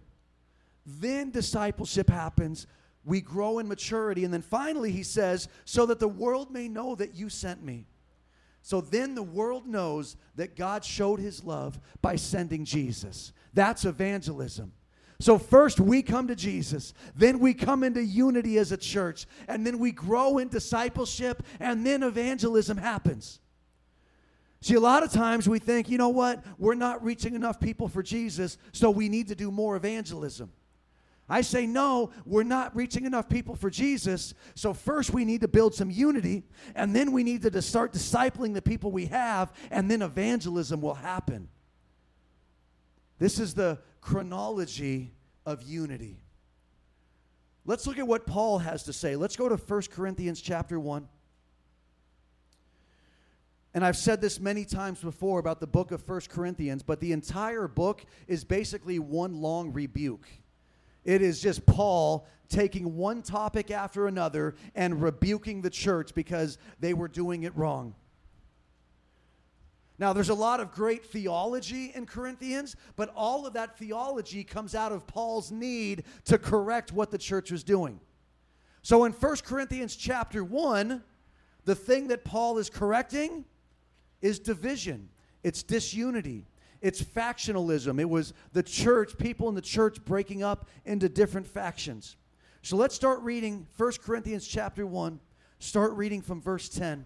Then 0.86 1.32
discipleship 1.32 2.10
happens. 2.10 2.68
We 3.06 3.22
grow 3.22 3.60
in 3.60 3.68
maturity. 3.68 4.26
And 4.26 4.34
then 4.34 4.42
finally, 4.42 4.92
he 4.92 5.04
says, 5.04 5.48
so 5.66 5.86
that 5.86 6.00
the 6.00 6.08
world 6.08 6.52
may 6.52 6.68
know 6.68 6.96
that 6.96 7.16
you 7.16 7.30
sent 7.30 7.64
me. 7.64 7.88
So 8.64 8.82
then 8.82 9.16
the 9.16 9.24
world 9.24 9.66
knows 9.68 10.18
that 10.36 10.56
God 10.56 10.86
showed 10.86 11.20
his 11.20 11.44
love 11.44 11.80
by 12.02 12.16
sending 12.16 12.64
Jesus. 12.66 13.34
That's 13.54 13.86
evangelism. 13.86 14.72
So, 15.22 15.38
first 15.38 15.80
we 15.80 16.02
come 16.02 16.28
to 16.30 16.36
Jesus, 16.36 16.96
then 17.16 17.38
we 17.38 17.54
come 17.54 17.84
into 17.84 18.04
unity 18.04 18.58
as 18.58 18.72
a 18.72 18.78
church, 18.78 19.28
and 19.48 19.66
then 19.66 19.78
we 19.78 19.92
grow 19.92 20.40
in 20.40 20.48
discipleship, 20.48 21.44
and 21.60 21.86
then 21.86 22.02
evangelism 22.02 22.78
happens. 22.78 23.40
See, 24.62 24.74
a 24.74 24.80
lot 24.80 25.04
of 25.04 25.12
times 25.12 25.48
we 25.48 25.60
think, 25.60 25.90
you 25.90 26.00
know 26.00 26.10
what, 26.10 26.44
we're 26.58 26.74
not 26.74 27.04
reaching 27.04 27.36
enough 27.36 27.60
people 27.60 27.88
for 27.88 28.02
Jesus, 28.02 28.58
so 28.72 28.90
we 28.90 29.10
need 29.10 29.28
to 29.28 29.36
do 29.36 29.52
more 29.52 29.76
evangelism. 29.76 30.52
I 31.30 31.42
say, 31.42 31.68
no, 31.68 32.10
we're 32.26 32.42
not 32.42 32.76
reaching 32.76 33.06
enough 33.06 33.30
people 33.30 33.56
for 33.56 33.70
Jesus. 33.70 34.34
So, 34.56 34.74
first 34.74 35.14
we 35.14 35.24
need 35.24 35.42
to 35.42 35.48
build 35.48 35.76
some 35.76 35.92
unity, 35.92 36.42
and 36.74 36.96
then 36.96 37.12
we 37.12 37.24
need 37.24 37.44
to 37.44 37.62
start 37.62 37.94
discipling 37.94 38.56
the 38.56 38.62
people 38.62 38.92
we 38.92 39.06
have, 39.06 39.54
and 39.70 39.90
then 39.90 40.02
evangelism 40.02 40.82
will 40.82 40.96
happen. 40.96 41.48
This 43.22 43.38
is 43.38 43.54
the 43.54 43.78
chronology 44.02 45.14
of 45.46 45.62
unity. 45.62 46.24
Let's 47.66 47.86
look 47.86 48.00
at 48.00 48.08
what 48.08 48.26
Paul 48.26 48.58
has 48.58 48.82
to 48.86 48.94
say. 48.94 49.16
Let's 49.16 49.36
go 49.36 49.48
to 49.48 49.58
1 49.58 49.82
Corinthians 49.92 50.42
chapter 50.42 50.80
1. 50.80 51.08
And 53.76 53.86
I've 53.86 53.96
said 53.96 54.22
this 54.22 54.40
many 54.40 54.66
times 54.66 55.02
before 55.02 55.38
about 55.38 55.60
the 55.60 55.68
book 55.68 55.92
of 55.92 56.10
1 56.10 56.22
Corinthians, 56.30 56.82
but 56.82 57.00
the 57.00 57.12
entire 57.12 57.68
book 57.68 58.04
is 58.28 58.44
basically 58.44 58.98
one 58.98 59.40
long 59.40 59.72
rebuke. 59.72 60.28
It 61.06 61.22
is 61.22 61.40
just 61.40 61.64
Paul 61.68 62.26
taking 62.50 62.96
one 62.96 63.22
topic 63.22 63.70
after 63.70 64.08
another 64.08 64.56
and 64.74 65.00
rebuking 65.00 65.62
the 65.62 65.70
church 65.70 66.16
because 66.16 66.58
they 66.80 66.96
were 66.96 67.08
doing 67.08 67.44
it 67.44 67.56
wrong. 67.56 67.94
Now, 70.02 70.14
there's 70.14 70.30
a 70.30 70.34
lot 70.34 70.60
of 70.60 70.72
great 70.72 71.06
theology 71.06 71.92
in 71.94 72.08
Corinthians, 72.08 72.76
but 72.96 73.14
all 73.16 73.46
of 73.46 73.54
that 73.54 73.78
theology 73.78 74.44
comes 74.44 74.74
out 74.74 74.92
of 74.92 75.06
Paul's 75.06 75.52
need 75.52 76.06
to 76.26 76.40
correct 76.40 76.92
what 76.92 77.12
the 77.12 77.20
church 77.20 77.52
was 77.52 77.64
doing. 77.64 78.00
So 78.82 79.04
in 79.06 79.12
1 79.12 79.36
Corinthians 79.46 79.96
chapter 79.96 80.44
1, 80.44 81.04
the 81.66 81.76
thing 81.76 82.08
that 82.08 82.26
Paul 82.26 82.58
is 82.58 82.68
correcting 82.68 83.46
is 84.24 84.40
division, 84.40 85.08
it's 85.44 85.62
disunity, 85.62 86.48
it's 86.82 87.04
factionalism. 87.04 88.00
It 88.02 88.10
was 88.10 88.34
the 88.54 88.64
church, 88.64 89.20
people 89.20 89.50
in 89.50 89.56
the 89.56 89.62
church 89.62 90.04
breaking 90.04 90.42
up 90.42 90.68
into 90.84 91.10
different 91.10 91.46
factions. 91.46 92.16
So 92.64 92.76
let's 92.76 92.96
start 92.96 93.22
reading 93.22 93.68
1 93.78 93.92
Corinthians 94.04 94.48
chapter 94.48 94.88
1, 94.88 95.20
start 95.60 95.94
reading 95.94 96.24
from 96.24 96.42
verse 96.42 96.70
10. 96.70 97.06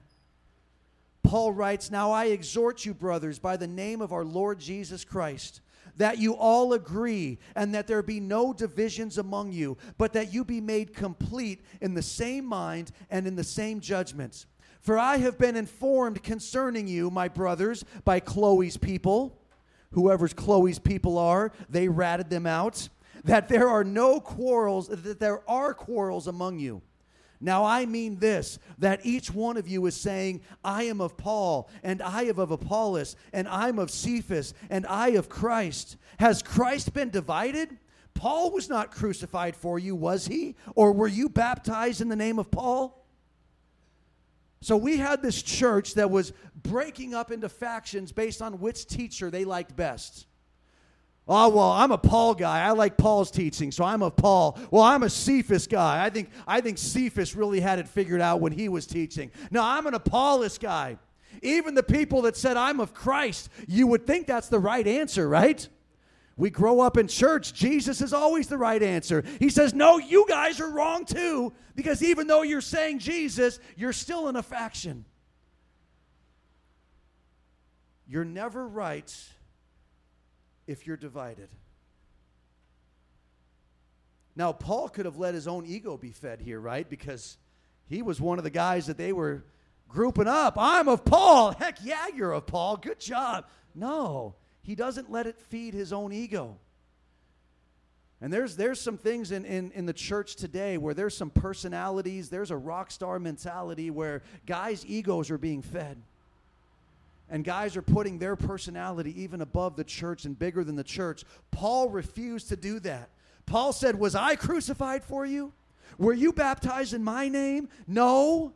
Paul 1.25 1.51
writes, 1.51 1.89
Now 1.89 2.11
I 2.11 2.25
exhort 2.25 2.85
you, 2.85 2.93
brothers, 2.93 3.39
by 3.39 3.57
the 3.57 3.67
name 3.67 4.01
of 4.01 4.13
our 4.13 4.23
Lord 4.23 4.59
Jesus 4.59 5.03
Christ, 5.03 5.61
that 5.97 6.19
you 6.19 6.35
all 6.35 6.73
agree 6.73 7.39
and 7.55 7.73
that 7.73 7.88
there 7.88 8.03
be 8.03 8.19
no 8.19 8.53
divisions 8.53 9.17
among 9.17 9.51
you, 9.51 9.77
but 9.97 10.13
that 10.13 10.33
you 10.33 10.45
be 10.45 10.61
made 10.61 10.93
complete 10.93 11.65
in 11.81 11.93
the 11.93 12.01
same 12.01 12.45
mind 12.45 12.91
and 13.09 13.25
in 13.25 13.35
the 13.35 13.43
same 13.43 13.79
judgments. 13.79 14.45
For 14.81 14.99
I 14.99 15.17
have 15.17 15.39
been 15.39 15.55
informed 15.55 16.21
concerning 16.21 16.88
you, 16.88 17.09
my 17.09 17.27
brothers, 17.27 17.83
by 18.03 18.19
Chloe's 18.19 18.77
people. 18.77 19.41
Whoever's 19.93 20.33
Chloe's 20.33 20.77
people 20.77 21.17
are, 21.17 21.51
they 21.69 21.88
ratted 21.88 22.29
them 22.29 22.45
out. 22.45 22.88
That 23.23 23.47
there 23.47 23.67
are 23.67 23.83
no 23.83 24.19
quarrels, 24.19 24.89
that 24.89 25.19
there 25.19 25.41
are 25.49 25.73
quarrels 25.73 26.27
among 26.27 26.59
you. 26.59 26.83
Now 27.41 27.65
I 27.65 27.86
mean 27.86 28.17
this 28.17 28.60
that 28.78 29.06
each 29.06 29.34
one 29.34 29.58
of 29.58 29.67
you 29.67 29.86
is 29.86 29.95
saying, 29.95 30.41
I 30.63 30.84
am 30.84 31.02
of 31.02 31.17
Paul, 31.17 31.69
and 31.84 32.02
I 32.02 32.24
am 32.24 32.39
of 32.39 32.52
Apollos, 32.52 33.15
and 33.34 33.48
I'm 33.48 33.80
of 33.80 33.91
Cephas, 33.91 34.54
and 34.69 34.86
I 34.88 35.10
of 35.10 35.30
Christ. 35.30 35.98
Has 36.19 36.41
Christ 36.41 36.93
been 36.93 37.10
divided? 37.10 37.78
Paul 38.13 38.52
was 38.52 38.69
not 38.69 38.91
crucified 38.91 39.56
for 39.56 39.78
you, 39.78 39.95
was 39.95 40.28
he? 40.28 40.56
Or 40.74 40.93
were 40.93 41.08
you 41.08 41.30
baptized 41.30 42.02
in 42.02 42.10
the 42.10 42.15
name 42.15 42.39
of 42.39 42.50
Paul? 42.50 43.06
So 44.62 44.78
we 44.78 44.98
had 44.98 45.21
this 45.21 45.43
church 45.43 45.93
that 45.93 46.10
was 46.10 46.34
breaking 46.56 47.13
up 47.13 47.32
into 47.32 47.50
factions 47.50 48.12
based 48.12 48.41
on 48.41 48.60
which 48.60 48.88
teacher 48.88 49.30
they 49.30 49.45
liked 49.45 49.76
best. 49.76 50.26
Oh, 51.27 51.49
well, 51.49 51.71
I'm 51.71 51.91
a 51.91 51.97
Paul 51.97 52.35
guy. 52.35 52.63
I 52.63 52.71
like 52.71 52.97
Paul's 52.97 53.31
teaching, 53.31 53.71
so 53.71 53.83
I'm 53.83 54.03
a 54.03 54.11
Paul. 54.11 54.59
Well, 54.69 54.83
I'm 54.83 55.01
a 55.01 55.09
Cephas 55.09 55.65
guy. 55.65 56.05
I 56.05 56.11
think, 56.11 56.29
I 56.47 56.61
think 56.61 56.77
Cephas 56.77 57.35
really 57.35 57.59
had 57.59 57.79
it 57.79 57.88
figured 57.88 58.21
out 58.21 58.41
when 58.41 58.51
he 58.51 58.69
was 58.69 58.85
teaching. 58.85 59.31
No, 59.49 59.63
I'm 59.63 59.88
an 59.88 59.95
Apollos 59.95 60.59
guy. 60.59 60.97
Even 61.41 61.73
the 61.73 61.83
people 61.83 62.21
that 62.23 62.38
said 62.38 62.57
I'm 62.57 62.79
of 62.79 62.93
Christ, 62.93 63.49
you 63.67 63.88
would 63.88 64.05
think 64.05 64.27
that's 64.27 64.49
the 64.49 64.59
right 64.59 64.85
answer, 64.85 65.27
right? 65.27 65.67
We 66.38 66.51
grow 66.51 66.81
up 66.81 66.97
in 66.97 67.07
church, 67.07 67.53
Jesus 67.53 68.01
is 68.01 68.13
always 68.13 68.47
the 68.47 68.57
right 68.57 68.81
answer. 68.81 69.23
He 69.39 69.49
says, 69.49 69.73
No, 69.73 69.97
you 69.97 70.25
guys 70.27 70.59
are 70.59 70.69
wrong 70.69 71.05
too, 71.05 71.53
because 71.75 72.03
even 72.03 72.27
though 72.27 72.43
you're 72.43 72.61
saying 72.61 72.99
Jesus, 72.99 73.59
you're 73.75 73.93
still 73.93 74.27
in 74.27 74.35
a 74.35 74.43
faction. 74.43 75.05
You're 78.07 78.25
never 78.25 78.67
right 78.67 79.11
if 80.67 80.88
you're 80.88 80.97
divided. 80.97 81.49
Now, 84.36 84.51
Paul 84.51 84.89
could 84.89 85.06
have 85.06 85.17
let 85.17 85.34
his 85.34 85.47
own 85.47 85.65
ego 85.65 85.97
be 85.97 86.12
fed 86.12 86.41
here, 86.41 86.60
right? 86.60 86.88
Because 86.89 87.38
he 87.88 88.01
was 88.01 88.19
one 88.19 88.38
of 88.38 88.43
the 88.43 88.49
guys 88.49 88.88
that 88.88 88.97
they 88.97 89.13
were 89.13 89.45
grouping 89.88 90.28
up. 90.28 90.56
I'm 90.58 90.89
of 90.89 91.06
Paul. 91.06 91.51
Heck 91.51 91.78
yeah, 91.84 92.08
you're 92.13 92.34
of 92.34 92.45
Paul. 92.47 92.78
Good 92.78 92.99
job. 92.99 93.45
No, 93.73 94.36
he 94.62 94.75
doesn't 94.75 95.12
let 95.12 95.28
it 95.28 95.39
feed 95.39 95.73
his 95.73 95.93
own 95.93 96.12
ego. 96.12 96.58
And 98.21 98.32
there's, 98.32 98.56
there's 98.56 98.82
some 98.82 98.97
things 98.97 99.32
in, 99.32 99.45
in, 99.45 99.71
in 99.71 99.86
the 99.86 99.93
church 99.93 100.36
today 100.36 100.78
where 100.78 100.93
there's 100.93 101.15
some 101.15 101.30
personalities, 101.30 102.30
there's 102.30 102.49
a 102.49 102.58
rock 102.58 102.89
star 102.89 103.19
mentality 103.19 103.89
where 103.89 104.23
guys' 104.45 104.86
egos 104.86 105.30
are 105.30 105.38
being 105.38 105.62
fed. 105.62 106.01
And 107.29 107.43
guys 107.43 107.75
are 107.75 107.81
putting 107.81 108.19
their 108.19 108.35
personality 108.35 109.21
even 109.23 109.41
above 109.41 109.75
the 109.75 109.83
church 109.83 110.25
and 110.25 110.38
bigger 110.38 110.63
than 110.63 110.75
the 110.75 110.83
church. 110.83 111.23
Paul 111.51 111.89
refused 111.89 112.49
to 112.49 112.55
do 112.55 112.79
that. 112.81 113.09
Paul 113.45 113.73
said, 113.73 113.97
Was 113.97 114.15
I 114.15 114.35
crucified 114.35 115.03
for 115.03 115.25
you? 115.25 115.53
Were 115.97 116.13
you 116.13 116.33
baptized 116.33 116.93
in 116.93 117.03
my 117.03 117.27
name? 117.27 117.69
No. 117.88 118.53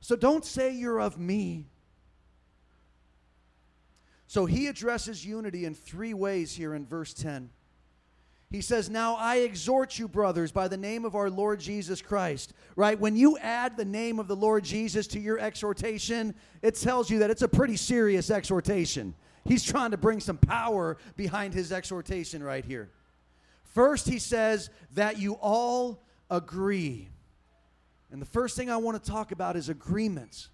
So 0.00 0.16
don't 0.16 0.44
say 0.44 0.72
you're 0.72 1.00
of 1.00 1.18
me. 1.18 1.66
So 4.26 4.44
he 4.44 4.66
addresses 4.66 5.24
unity 5.24 5.64
in 5.64 5.74
three 5.74 6.14
ways 6.14 6.54
here 6.54 6.74
in 6.74 6.86
verse 6.86 7.14
10. 7.14 7.50
He 8.50 8.62
says, 8.62 8.88
Now 8.88 9.14
I 9.16 9.36
exhort 9.36 9.98
you, 9.98 10.08
brothers, 10.08 10.52
by 10.52 10.68
the 10.68 10.76
name 10.76 11.04
of 11.04 11.14
our 11.14 11.28
Lord 11.28 11.60
Jesus 11.60 12.00
Christ. 12.00 12.54
Right? 12.76 12.98
When 12.98 13.14
you 13.14 13.36
add 13.38 13.76
the 13.76 13.84
name 13.84 14.18
of 14.18 14.26
the 14.26 14.36
Lord 14.36 14.64
Jesus 14.64 15.06
to 15.08 15.20
your 15.20 15.38
exhortation, 15.38 16.34
it 16.62 16.74
tells 16.74 17.10
you 17.10 17.18
that 17.18 17.30
it's 17.30 17.42
a 17.42 17.48
pretty 17.48 17.76
serious 17.76 18.30
exhortation. 18.30 19.14
He's 19.44 19.64
trying 19.64 19.90
to 19.90 19.96
bring 19.96 20.20
some 20.20 20.38
power 20.38 20.96
behind 21.16 21.54
his 21.54 21.72
exhortation 21.72 22.42
right 22.42 22.64
here. 22.64 22.90
First, 23.64 24.08
he 24.08 24.18
says 24.18 24.70
that 24.94 25.18
you 25.18 25.34
all 25.34 26.02
agree. 26.30 27.08
And 28.10 28.20
the 28.20 28.26
first 28.26 28.56
thing 28.56 28.70
I 28.70 28.78
want 28.78 29.02
to 29.02 29.10
talk 29.10 29.30
about 29.30 29.56
is 29.56 29.68
agreements. 29.68 30.48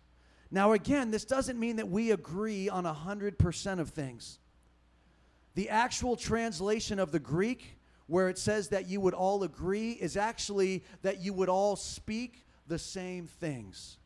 Now, 0.51 0.73
again, 0.73 1.11
this 1.11 1.25
doesn't 1.25 1.59
mean 1.59 1.77
that 1.77 1.89
we 1.89 2.11
agree 2.11 2.69
on 2.69 2.85
100% 2.85 3.81
of 3.81 3.91
things. 3.91 4.39
The 5.55 5.69
actual 5.69 6.17
translation 6.17 6.99
of 6.99 7.13
the 7.13 7.21
Greek, 7.21 7.79
where 8.07 8.29
it 8.29 8.39
says 8.39 8.69
that 8.69 8.89
you 8.89 9.01
would 9.01 9.15
all 9.15 9.43
agree, 9.45 9.93
is 9.93 10.17
actually 10.17 10.85
that 11.03 11.21
you 11.21 11.33
would 11.33 11.49
all 11.49 11.77
speak 11.77 12.45
the 12.67 12.79
same 12.79 13.27
things. 13.27 13.99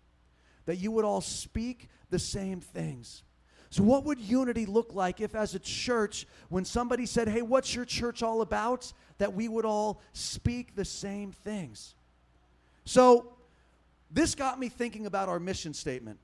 That 0.66 0.76
you 0.76 0.90
would 0.92 1.04
all 1.04 1.20
speak 1.20 1.88
the 2.10 2.18
same 2.18 2.60
things. 2.60 3.22
So, 3.70 3.82
what 3.82 4.04
would 4.04 4.18
unity 4.18 4.64
look 4.64 4.94
like 4.94 5.20
if, 5.20 5.34
as 5.34 5.54
a 5.54 5.58
church, 5.58 6.26
when 6.48 6.64
somebody 6.64 7.04
said, 7.04 7.28
Hey, 7.28 7.42
what's 7.42 7.74
your 7.74 7.84
church 7.84 8.22
all 8.22 8.40
about? 8.40 8.92
that 9.18 9.34
we 9.34 9.48
would 9.48 9.64
all 9.64 10.00
speak 10.12 10.74
the 10.74 10.84
same 10.84 11.32
things? 11.32 11.94
So, 12.84 13.32
this 14.10 14.34
got 14.34 14.58
me 14.58 14.70
thinking 14.70 15.04
about 15.04 15.28
our 15.28 15.38
mission 15.38 15.74
statement. 15.74 16.18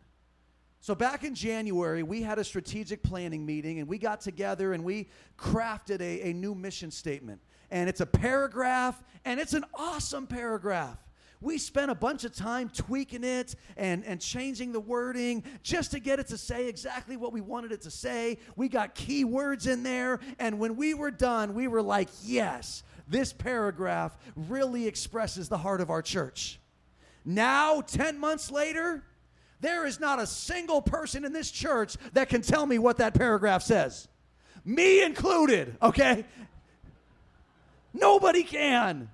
So, 0.80 0.94
back 0.94 1.24
in 1.24 1.34
January, 1.34 2.02
we 2.02 2.22
had 2.22 2.38
a 2.38 2.44
strategic 2.44 3.02
planning 3.02 3.44
meeting 3.44 3.78
and 3.80 3.88
we 3.88 3.98
got 3.98 4.20
together 4.20 4.72
and 4.72 4.84
we 4.84 5.08
crafted 5.38 6.00
a, 6.00 6.30
a 6.30 6.32
new 6.32 6.54
mission 6.54 6.90
statement. 6.90 7.40
And 7.74 7.88
it's 7.88 8.00
a 8.00 8.06
paragraph, 8.06 9.02
and 9.24 9.40
it's 9.40 9.52
an 9.52 9.64
awesome 9.74 10.28
paragraph. 10.28 10.96
We 11.40 11.58
spent 11.58 11.90
a 11.90 11.94
bunch 11.96 12.22
of 12.22 12.32
time 12.32 12.70
tweaking 12.72 13.24
it 13.24 13.56
and, 13.76 14.04
and 14.04 14.20
changing 14.20 14.70
the 14.70 14.78
wording 14.78 15.42
just 15.64 15.90
to 15.90 15.98
get 15.98 16.20
it 16.20 16.28
to 16.28 16.38
say 16.38 16.68
exactly 16.68 17.16
what 17.16 17.32
we 17.32 17.40
wanted 17.40 17.72
it 17.72 17.80
to 17.82 17.90
say. 17.90 18.38
We 18.54 18.68
got 18.68 18.94
key 18.94 19.24
words 19.24 19.66
in 19.66 19.82
there, 19.82 20.20
and 20.38 20.60
when 20.60 20.76
we 20.76 20.94
were 20.94 21.10
done, 21.10 21.52
we 21.52 21.66
were 21.66 21.82
like, 21.82 22.10
yes, 22.22 22.84
this 23.08 23.32
paragraph 23.32 24.16
really 24.37 24.87
expresses 24.87 25.48
the 25.48 25.58
heart 25.58 25.80
of 25.80 25.90
our 25.90 26.00
church. 26.00 26.60
Now, 27.24 27.80
10 27.80 28.20
months 28.20 28.52
later, 28.52 29.02
there 29.60 29.84
is 29.84 29.98
not 29.98 30.20
a 30.20 30.28
single 30.28 30.80
person 30.80 31.24
in 31.24 31.32
this 31.32 31.50
church 31.50 31.96
that 32.12 32.28
can 32.28 32.40
tell 32.40 32.66
me 32.66 32.78
what 32.78 32.98
that 32.98 33.14
paragraph 33.14 33.64
says. 33.64 34.06
Me 34.64 35.02
included, 35.02 35.76
okay? 35.82 36.24
Nobody 37.94 38.42
can. 38.42 39.09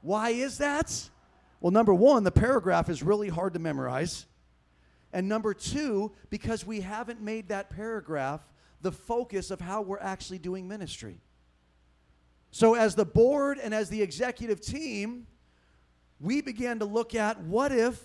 Why 0.00 0.30
is 0.30 0.58
that? 0.58 1.10
Well, 1.60 1.72
number 1.72 1.92
one, 1.92 2.22
the 2.22 2.30
paragraph 2.30 2.88
is 2.88 3.02
really 3.02 3.28
hard 3.28 3.54
to 3.54 3.58
memorize. 3.58 4.26
And 5.12 5.28
number 5.28 5.52
two, 5.52 6.12
because 6.30 6.64
we 6.64 6.80
haven't 6.80 7.20
made 7.20 7.48
that 7.48 7.70
paragraph 7.70 8.40
the 8.82 8.92
focus 8.92 9.50
of 9.50 9.60
how 9.60 9.82
we're 9.82 9.98
actually 9.98 10.38
doing 10.38 10.68
ministry. 10.68 11.18
So, 12.52 12.74
as 12.74 12.94
the 12.94 13.04
board 13.04 13.58
and 13.58 13.74
as 13.74 13.88
the 13.88 14.00
executive 14.00 14.60
team, 14.60 15.26
we 16.20 16.40
began 16.40 16.78
to 16.78 16.84
look 16.84 17.14
at 17.14 17.40
what 17.40 17.72
if 17.72 18.00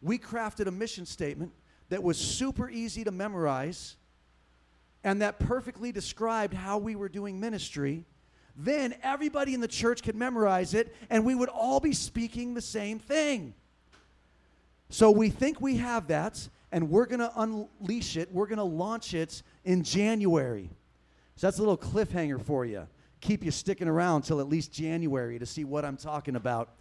we 0.00 0.18
crafted 0.18 0.66
a 0.66 0.70
mission 0.70 1.06
statement 1.06 1.52
that 1.88 2.02
was 2.02 2.18
super 2.18 2.68
easy 2.68 3.04
to 3.04 3.10
memorize 3.10 3.96
and 5.04 5.22
that 5.22 5.38
perfectly 5.38 5.92
described 5.92 6.54
how 6.54 6.78
we 6.78 6.96
were 6.96 7.08
doing 7.08 7.38
ministry, 7.38 8.04
then 8.56 8.94
everybody 9.02 9.54
in 9.54 9.60
the 9.60 9.68
church 9.68 10.02
could 10.02 10.14
memorize 10.14 10.74
it 10.74 10.94
and 11.10 11.24
we 11.24 11.34
would 11.34 11.48
all 11.48 11.80
be 11.80 11.92
speaking 11.92 12.54
the 12.54 12.60
same 12.60 12.98
thing. 12.98 13.54
So 14.90 15.10
we 15.10 15.30
think 15.30 15.60
we 15.60 15.76
have 15.78 16.08
that 16.08 16.48
and 16.70 16.90
we're 16.90 17.06
going 17.06 17.20
to 17.20 17.32
unleash 17.36 18.16
it. 18.16 18.30
We're 18.32 18.46
going 18.46 18.58
to 18.58 18.64
launch 18.64 19.14
it 19.14 19.42
in 19.64 19.82
January. 19.82 20.70
So 21.36 21.46
that's 21.46 21.58
a 21.58 21.62
little 21.62 21.78
cliffhanger 21.78 22.42
for 22.42 22.64
you. 22.64 22.86
Keep 23.20 23.44
you 23.44 23.50
sticking 23.50 23.88
around 23.88 24.22
till 24.22 24.40
at 24.40 24.48
least 24.48 24.72
January 24.72 25.38
to 25.38 25.46
see 25.46 25.64
what 25.64 25.84
I'm 25.84 25.96
talking 25.96 26.36
about. 26.36 26.74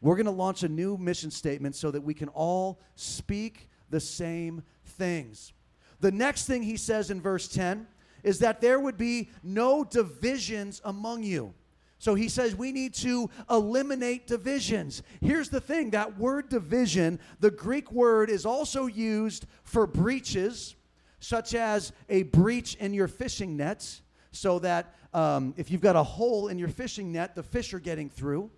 We're 0.00 0.16
going 0.16 0.26
to 0.26 0.32
launch 0.32 0.62
a 0.62 0.68
new 0.68 0.96
mission 0.96 1.30
statement 1.30 1.74
so 1.74 1.90
that 1.90 2.02
we 2.02 2.14
can 2.14 2.28
all 2.28 2.80
speak 2.94 3.68
the 3.90 4.00
same 4.00 4.62
things. 4.84 5.52
The 6.00 6.12
next 6.12 6.46
thing 6.46 6.62
he 6.62 6.76
says 6.76 7.10
in 7.10 7.20
verse 7.20 7.48
10 7.48 7.86
is 8.26 8.40
that 8.40 8.60
there 8.60 8.80
would 8.80 8.98
be 8.98 9.30
no 9.44 9.84
divisions 9.84 10.82
among 10.84 11.22
you. 11.22 11.54
So 12.00 12.16
he 12.16 12.28
says 12.28 12.56
we 12.56 12.72
need 12.72 12.92
to 12.94 13.30
eliminate 13.48 14.26
divisions. 14.26 15.04
Here's 15.20 15.48
the 15.48 15.60
thing 15.60 15.90
that 15.90 16.18
word 16.18 16.48
division, 16.48 17.20
the 17.38 17.52
Greek 17.52 17.92
word, 17.92 18.28
is 18.28 18.44
also 18.44 18.86
used 18.86 19.46
for 19.62 19.86
breaches, 19.86 20.74
such 21.20 21.54
as 21.54 21.92
a 22.08 22.24
breach 22.24 22.74
in 22.74 22.92
your 22.92 23.06
fishing 23.06 23.56
nets, 23.56 24.02
so 24.32 24.58
that 24.58 24.96
um, 25.14 25.54
if 25.56 25.70
you've 25.70 25.80
got 25.80 25.94
a 25.94 26.02
hole 26.02 26.48
in 26.48 26.58
your 26.58 26.68
fishing 26.68 27.12
net, 27.12 27.36
the 27.36 27.44
fish 27.44 27.72
are 27.72 27.80
getting 27.80 28.10
through. 28.10 28.50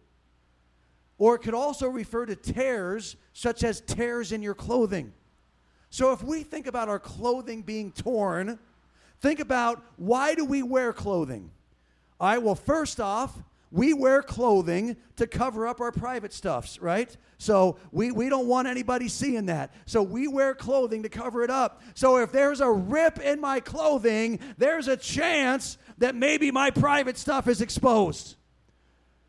Or 1.18 1.35
it 1.35 1.40
could 1.40 1.54
also 1.54 1.88
refer 1.88 2.24
to 2.24 2.35
tears, 2.35 3.16
such 3.35 3.62
as 3.64 3.83
tears 3.83 4.33
in 4.33 4.40
your 4.40 4.54
clothing. 4.54 5.12
So 5.90 6.12
if 6.12 6.22
we 6.22 6.42
think 6.42 6.66
about 6.66 6.88
our 6.88 6.98
clothing 6.98 7.61
being 7.61 7.92
torn, 7.92 8.59
Think 9.20 9.40
about 9.40 9.83
why 9.96 10.35
do 10.35 10.44
we 10.44 10.62
wear 10.62 10.92
clothing? 10.92 11.50
All 12.20 12.28
right, 12.28 12.42
well, 12.42 12.54
first 12.54 13.00
off, 13.00 13.42
we 13.70 13.92
wear 13.92 14.22
clothing 14.22 14.96
to 15.16 15.26
cover 15.26 15.66
up 15.66 15.81
our 15.81 15.92
private 15.92 16.33
stuffs, 16.33 16.81
right? 16.81 17.14
So 17.37 17.76
we, 17.92 18.11
we 18.11 18.28
don't 18.28 18.46
want 18.46 18.66
anybody 18.66 19.09
seeing 19.09 19.46
that. 19.46 19.72
So 19.87 20.02
we 20.02 20.26
wear 20.26 20.54
clothing 20.54 21.02
to 21.02 21.09
cover 21.09 21.42
it 21.42 21.50
up. 21.50 21.83
So 21.94 22.16
if 22.18 22.33
there's 22.33 22.61
a 22.61 22.70
rip 22.70 23.18
in 23.18 23.40
my 23.40 23.61
clothing, 23.61 24.40
there's 24.57 24.88
a 24.88 24.96
chance 24.96 25.76
that 25.98 26.14
maybe 26.14 26.50
my 26.50 26.70
private 26.70 27.18
stuff 27.18 27.46
is 27.46 27.61
exposed. 27.61 28.37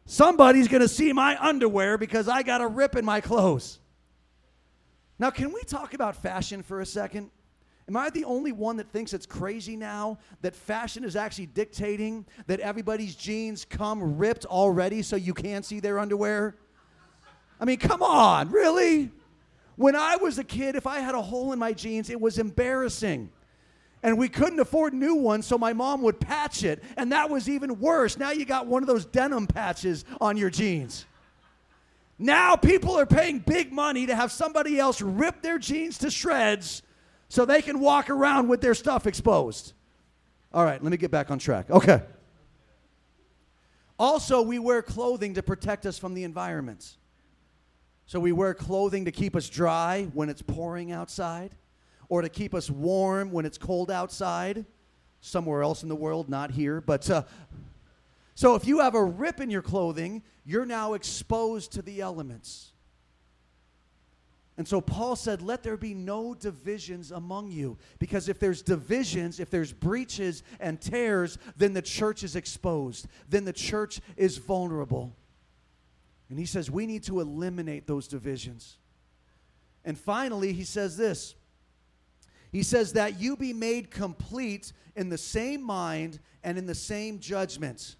Somebody's 0.05 0.67
going 0.67 0.81
to 0.81 0.87
see 0.87 1.11
my 1.13 1.37
underwear 1.37 1.97
because 1.97 2.27
I 2.27 2.41
got 2.41 2.61
a 2.61 2.67
rip 2.67 2.95
in 2.95 3.05
my 3.05 3.21
clothes. 3.21 3.79
Now, 5.19 5.31
can 5.31 5.51
we 5.51 5.61
talk 5.63 5.93
about 5.93 6.15
fashion 6.15 6.63
for 6.63 6.79
a 6.79 6.85
second? 6.85 7.29
Am 7.89 7.97
I 7.97 8.11
the 8.11 8.23
only 8.25 8.51
one 8.51 8.77
that 8.77 8.87
thinks 8.91 9.13
it's 9.13 9.25
crazy 9.25 9.75
now 9.75 10.19
that 10.43 10.55
fashion 10.55 11.03
is 11.03 11.15
actually 11.15 11.47
dictating 11.47 12.23
that 12.45 12.59
everybody's 12.59 13.15
jeans 13.15 13.65
come 13.65 14.19
ripped 14.19 14.45
already 14.45 15.01
so 15.01 15.15
you 15.15 15.33
can't 15.33 15.65
see 15.65 15.79
their 15.79 15.97
underwear? 15.97 16.55
I 17.59 17.65
mean, 17.65 17.79
come 17.79 18.03
on, 18.03 18.51
really? 18.51 19.09
When 19.75 19.95
I 19.95 20.17
was 20.17 20.37
a 20.37 20.43
kid, 20.43 20.75
if 20.75 20.85
I 20.85 20.99
had 20.99 21.15
a 21.15 21.21
hole 21.21 21.51
in 21.51 21.57
my 21.57 21.73
jeans, 21.73 22.11
it 22.11 22.21
was 22.21 22.37
embarrassing. 22.37 23.31
And 24.03 24.19
we 24.19 24.29
couldn't 24.29 24.59
afford 24.59 24.93
new 24.93 25.15
ones, 25.15 25.47
so 25.47 25.57
my 25.57 25.73
mom 25.73 26.03
would 26.03 26.19
patch 26.19 26.63
it. 26.63 26.83
And 26.95 27.11
that 27.11 27.31
was 27.31 27.49
even 27.49 27.79
worse. 27.79 28.19
Now 28.19 28.29
you 28.29 28.45
got 28.45 28.67
one 28.67 28.83
of 28.83 28.87
those 28.87 29.05
denim 29.05 29.47
patches 29.47 30.05
on 30.21 30.37
your 30.37 30.51
jeans. 30.51 31.07
Now 32.19 32.55
people 32.55 32.99
are 32.99 33.07
paying 33.07 33.39
big 33.39 33.71
money 33.71 34.05
to 34.05 34.15
have 34.15 34.31
somebody 34.31 34.77
else 34.77 35.01
rip 35.01 35.41
their 35.41 35.57
jeans 35.57 35.97
to 35.99 36.11
shreds 36.11 36.83
so 37.29 37.45
they 37.45 37.61
can 37.61 37.79
walk 37.79 38.09
around 38.09 38.47
with 38.47 38.59
their 38.59 38.73
stuff 38.73 39.07
exposed. 39.07 39.73
All 40.51 40.65
right, 40.65 40.81
let 40.83 40.91
me 40.91 40.97
get 40.97 41.11
back 41.11 41.31
on 41.31 41.39
track. 41.39 41.69
Okay. 41.69 42.01
Also, 43.97 44.41
we 44.41 44.59
wear 44.59 44.81
clothing 44.81 45.35
to 45.35 45.43
protect 45.43 45.85
us 45.85 45.99
from 45.99 46.15
the 46.15 46.23
environment. 46.23 46.97
So 48.07 48.19
we 48.19 48.31
wear 48.31 48.55
clothing 48.55 49.05
to 49.05 49.11
keep 49.11 49.35
us 49.35 49.47
dry 49.47 50.09
when 50.13 50.29
it's 50.29 50.41
pouring 50.41 50.91
outside, 50.91 51.51
or 52.07 52.23
to 52.23 52.29
keep 52.29 52.55
us 52.55 52.69
warm 52.69 53.31
when 53.31 53.45
it's 53.45 53.59
cold 53.59 53.91
outside. 53.91 54.65
Somewhere 55.21 55.61
else 55.61 55.83
in 55.83 55.89
the 55.89 55.95
world, 55.95 56.29
not 56.29 56.49
here. 56.49 56.81
But 56.81 57.07
uh, 57.09 57.23
so 58.33 58.55
if 58.55 58.65
you 58.65 58.79
have 58.79 58.95
a 58.95 59.03
rip 59.03 59.41
in 59.41 59.51
your 59.51 59.61
clothing, 59.61 60.23
you're 60.45 60.65
now 60.65 60.93
exposed 60.93 61.73
to 61.73 61.81
the 61.81 62.01
elements. 62.01 62.71
And 64.59 64.67
so 64.67 64.81
Paul 64.81 65.15
said, 65.15 65.41
Let 65.41 65.63
there 65.63 65.77
be 65.77 65.93
no 65.93 66.33
divisions 66.33 67.11
among 67.11 67.49
you. 67.49 67.77
Because 67.97 68.27
if 68.27 68.39
there's 68.39 68.61
divisions, 68.61 69.39
if 69.39 69.49
there's 69.49 69.71
breaches 69.71 70.43
and 70.59 70.81
tears, 70.81 71.37
then 71.55 71.71
the 71.71 71.81
church 71.81 72.23
is 72.25 72.35
exposed. 72.35 73.07
Then 73.29 73.45
the 73.45 73.53
church 73.53 74.01
is 74.17 74.37
vulnerable. 74.37 75.15
And 76.29 76.37
he 76.37 76.45
says, 76.45 76.69
We 76.69 76.85
need 76.85 77.03
to 77.03 77.21
eliminate 77.21 77.87
those 77.87 78.09
divisions. 78.09 78.77
And 79.85 79.97
finally, 79.97 80.51
he 80.51 80.65
says 80.65 80.97
this 80.97 81.35
He 82.51 82.61
says, 82.61 82.91
That 82.91 83.17
you 83.17 83.37
be 83.37 83.53
made 83.53 83.89
complete 83.89 84.73
in 84.93 85.07
the 85.07 85.17
same 85.17 85.63
mind 85.63 86.19
and 86.43 86.57
in 86.57 86.65
the 86.65 86.75
same 86.75 87.19
judgment 87.19 87.95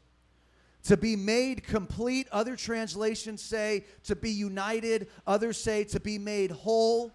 to 0.84 0.98
be 0.98 1.15
made 1.15 1.63
complete. 1.63 2.28
Other 2.32 2.56
translations 2.56 3.42
say 3.42 3.86
to 4.04 4.15
be 4.15 4.32
united, 4.32 5.08
others 5.28 5.58
say 5.58 5.84
to 5.86 6.00
be 6.00 6.18
made 6.18 6.52
whole. 6.52 7.12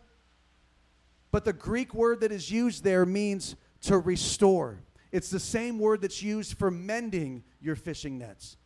But 1.31 1.45
the 1.45 1.53
Greek 1.53 1.95
word 1.95 2.21
that 2.21 2.33
is 2.33 2.51
used 2.51 2.85
there 2.85 3.07
means 3.07 3.57
to 3.83 3.99
restore. 3.99 4.81
It's 5.13 5.31
the 5.31 5.41
same 5.41 5.79
word 5.79 6.03
that's 6.03 6.23
used 6.23 6.59
for 6.59 6.71
mending 6.71 7.45
your 7.61 7.77
fishing 7.77 8.19
nets. 8.19 8.57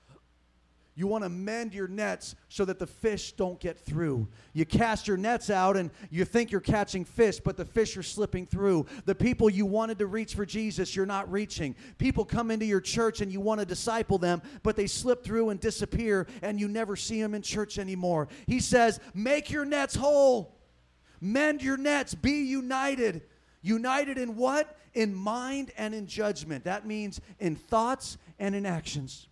You 0.98 1.06
want 1.06 1.22
to 1.22 1.30
mend 1.30 1.74
your 1.74 1.86
nets 1.86 2.34
so 2.48 2.64
that 2.64 2.80
the 2.80 2.86
fish 2.88 3.30
don't 3.30 3.60
get 3.60 3.78
through. 3.78 4.26
You 4.52 4.66
cast 4.66 5.06
your 5.06 5.16
nets 5.16 5.48
out 5.48 5.76
and 5.76 5.92
you 6.10 6.24
think 6.24 6.50
you're 6.50 6.60
catching 6.60 7.04
fish, 7.04 7.38
but 7.38 7.56
the 7.56 7.64
fish 7.64 7.96
are 7.96 8.02
slipping 8.02 8.46
through. 8.46 8.84
The 9.04 9.14
people 9.14 9.48
you 9.48 9.64
wanted 9.64 10.00
to 10.00 10.08
reach 10.08 10.34
for 10.34 10.44
Jesus, 10.44 10.96
you're 10.96 11.06
not 11.06 11.30
reaching. 11.30 11.76
People 11.98 12.24
come 12.24 12.50
into 12.50 12.66
your 12.66 12.80
church 12.80 13.20
and 13.20 13.30
you 13.30 13.38
want 13.38 13.60
to 13.60 13.64
disciple 13.64 14.18
them, 14.18 14.42
but 14.64 14.74
they 14.74 14.88
slip 14.88 15.22
through 15.22 15.50
and 15.50 15.60
disappear 15.60 16.26
and 16.42 16.58
you 16.58 16.66
never 16.66 16.96
see 16.96 17.22
them 17.22 17.32
in 17.32 17.42
church 17.42 17.78
anymore. 17.78 18.26
He 18.48 18.58
says, 18.58 18.98
Make 19.14 19.52
your 19.52 19.64
nets 19.64 19.94
whole, 19.94 20.56
mend 21.20 21.62
your 21.62 21.76
nets, 21.76 22.16
be 22.16 22.42
united. 22.42 23.22
United 23.62 24.18
in 24.18 24.34
what? 24.34 24.76
In 24.94 25.14
mind 25.14 25.70
and 25.78 25.94
in 25.94 26.08
judgment. 26.08 26.64
That 26.64 26.88
means 26.88 27.20
in 27.38 27.54
thoughts 27.54 28.18
and 28.40 28.56
in 28.56 28.66
actions 28.66 29.27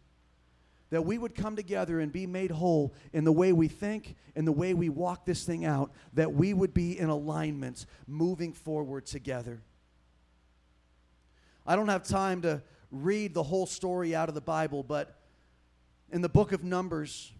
that 0.90 1.04
we 1.04 1.18
would 1.18 1.34
come 1.34 1.56
together 1.56 2.00
and 2.00 2.12
be 2.12 2.26
made 2.26 2.50
whole 2.50 2.94
in 3.12 3.24
the 3.24 3.32
way 3.32 3.52
we 3.52 3.68
think, 3.68 4.16
in 4.34 4.44
the 4.44 4.52
way 4.52 4.74
we 4.74 4.88
walk 4.88 5.24
this 5.24 5.44
thing 5.44 5.64
out, 5.64 5.92
that 6.14 6.32
we 6.32 6.54
would 6.54 6.72
be 6.72 6.98
in 6.98 7.08
alignment 7.08 7.86
moving 8.06 8.52
forward 8.52 9.06
together. 9.06 9.60
I 11.66 11.74
don't 11.74 11.88
have 11.88 12.04
time 12.04 12.42
to 12.42 12.62
read 12.92 13.34
the 13.34 13.42
whole 13.42 13.66
story 13.66 14.14
out 14.14 14.28
of 14.28 14.34
the 14.34 14.40
Bible, 14.40 14.82
but 14.82 15.16
in 16.12 16.22
the 16.22 16.28
book 16.28 16.52
of 16.52 16.62
Numbers, 16.62 17.32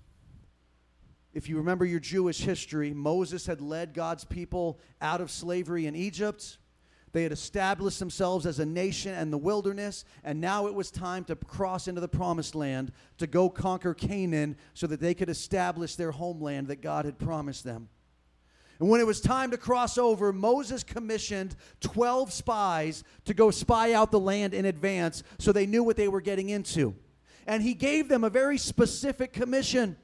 if 1.32 1.48
you 1.48 1.58
remember 1.58 1.84
your 1.84 2.00
Jewish 2.00 2.40
history, 2.40 2.92
Moses 2.92 3.46
had 3.46 3.60
led 3.60 3.94
God's 3.94 4.24
people 4.24 4.80
out 5.00 5.20
of 5.20 5.30
slavery 5.30 5.86
in 5.86 5.94
Egypt. 5.94 6.58
They 7.16 7.22
had 7.22 7.32
established 7.32 7.98
themselves 7.98 8.44
as 8.44 8.58
a 8.58 8.66
nation 8.66 9.14
in 9.14 9.30
the 9.30 9.38
wilderness, 9.38 10.04
and 10.22 10.38
now 10.38 10.66
it 10.66 10.74
was 10.74 10.90
time 10.90 11.24
to 11.24 11.34
cross 11.34 11.88
into 11.88 12.02
the 12.02 12.08
promised 12.08 12.54
land 12.54 12.92
to 13.16 13.26
go 13.26 13.48
conquer 13.48 13.94
Canaan 13.94 14.54
so 14.74 14.86
that 14.86 15.00
they 15.00 15.14
could 15.14 15.30
establish 15.30 15.96
their 15.96 16.10
homeland 16.10 16.66
that 16.66 16.82
God 16.82 17.06
had 17.06 17.18
promised 17.18 17.64
them. 17.64 17.88
And 18.80 18.90
when 18.90 19.00
it 19.00 19.06
was 19.06 19.22
time 19.22 19.50
to 19.52 19.56
cross 19.56 19.96
over, 19.96 20.30
Moses 20.30 20.84
commissioned 20.84 21.56
12 21.80 22.34
spies 22.34 23.02
to 23.24 23.32
go 23.32 23.50
spy 23.50 23.94
out 23.94 24.10
the 24.10 24.20
land 24.20 24.52
in 24.52 24.66
advance 24.66 25.22
so 25.38 25.52
they 25.52 25.64
knew 25.64 25.82
what 25.82 25.96
they 25.96 26.08
were 26.08 26.20
getting 26.20 26.50
into. 26.50 26.94
And 27.46 27.62
he 27.62 27.72
gave 27.72 28.10
them 28.10 28.24
a 28.24 28.28
very 28.28 28.58
specific 28.58 29.32
commission. 29.32 29.96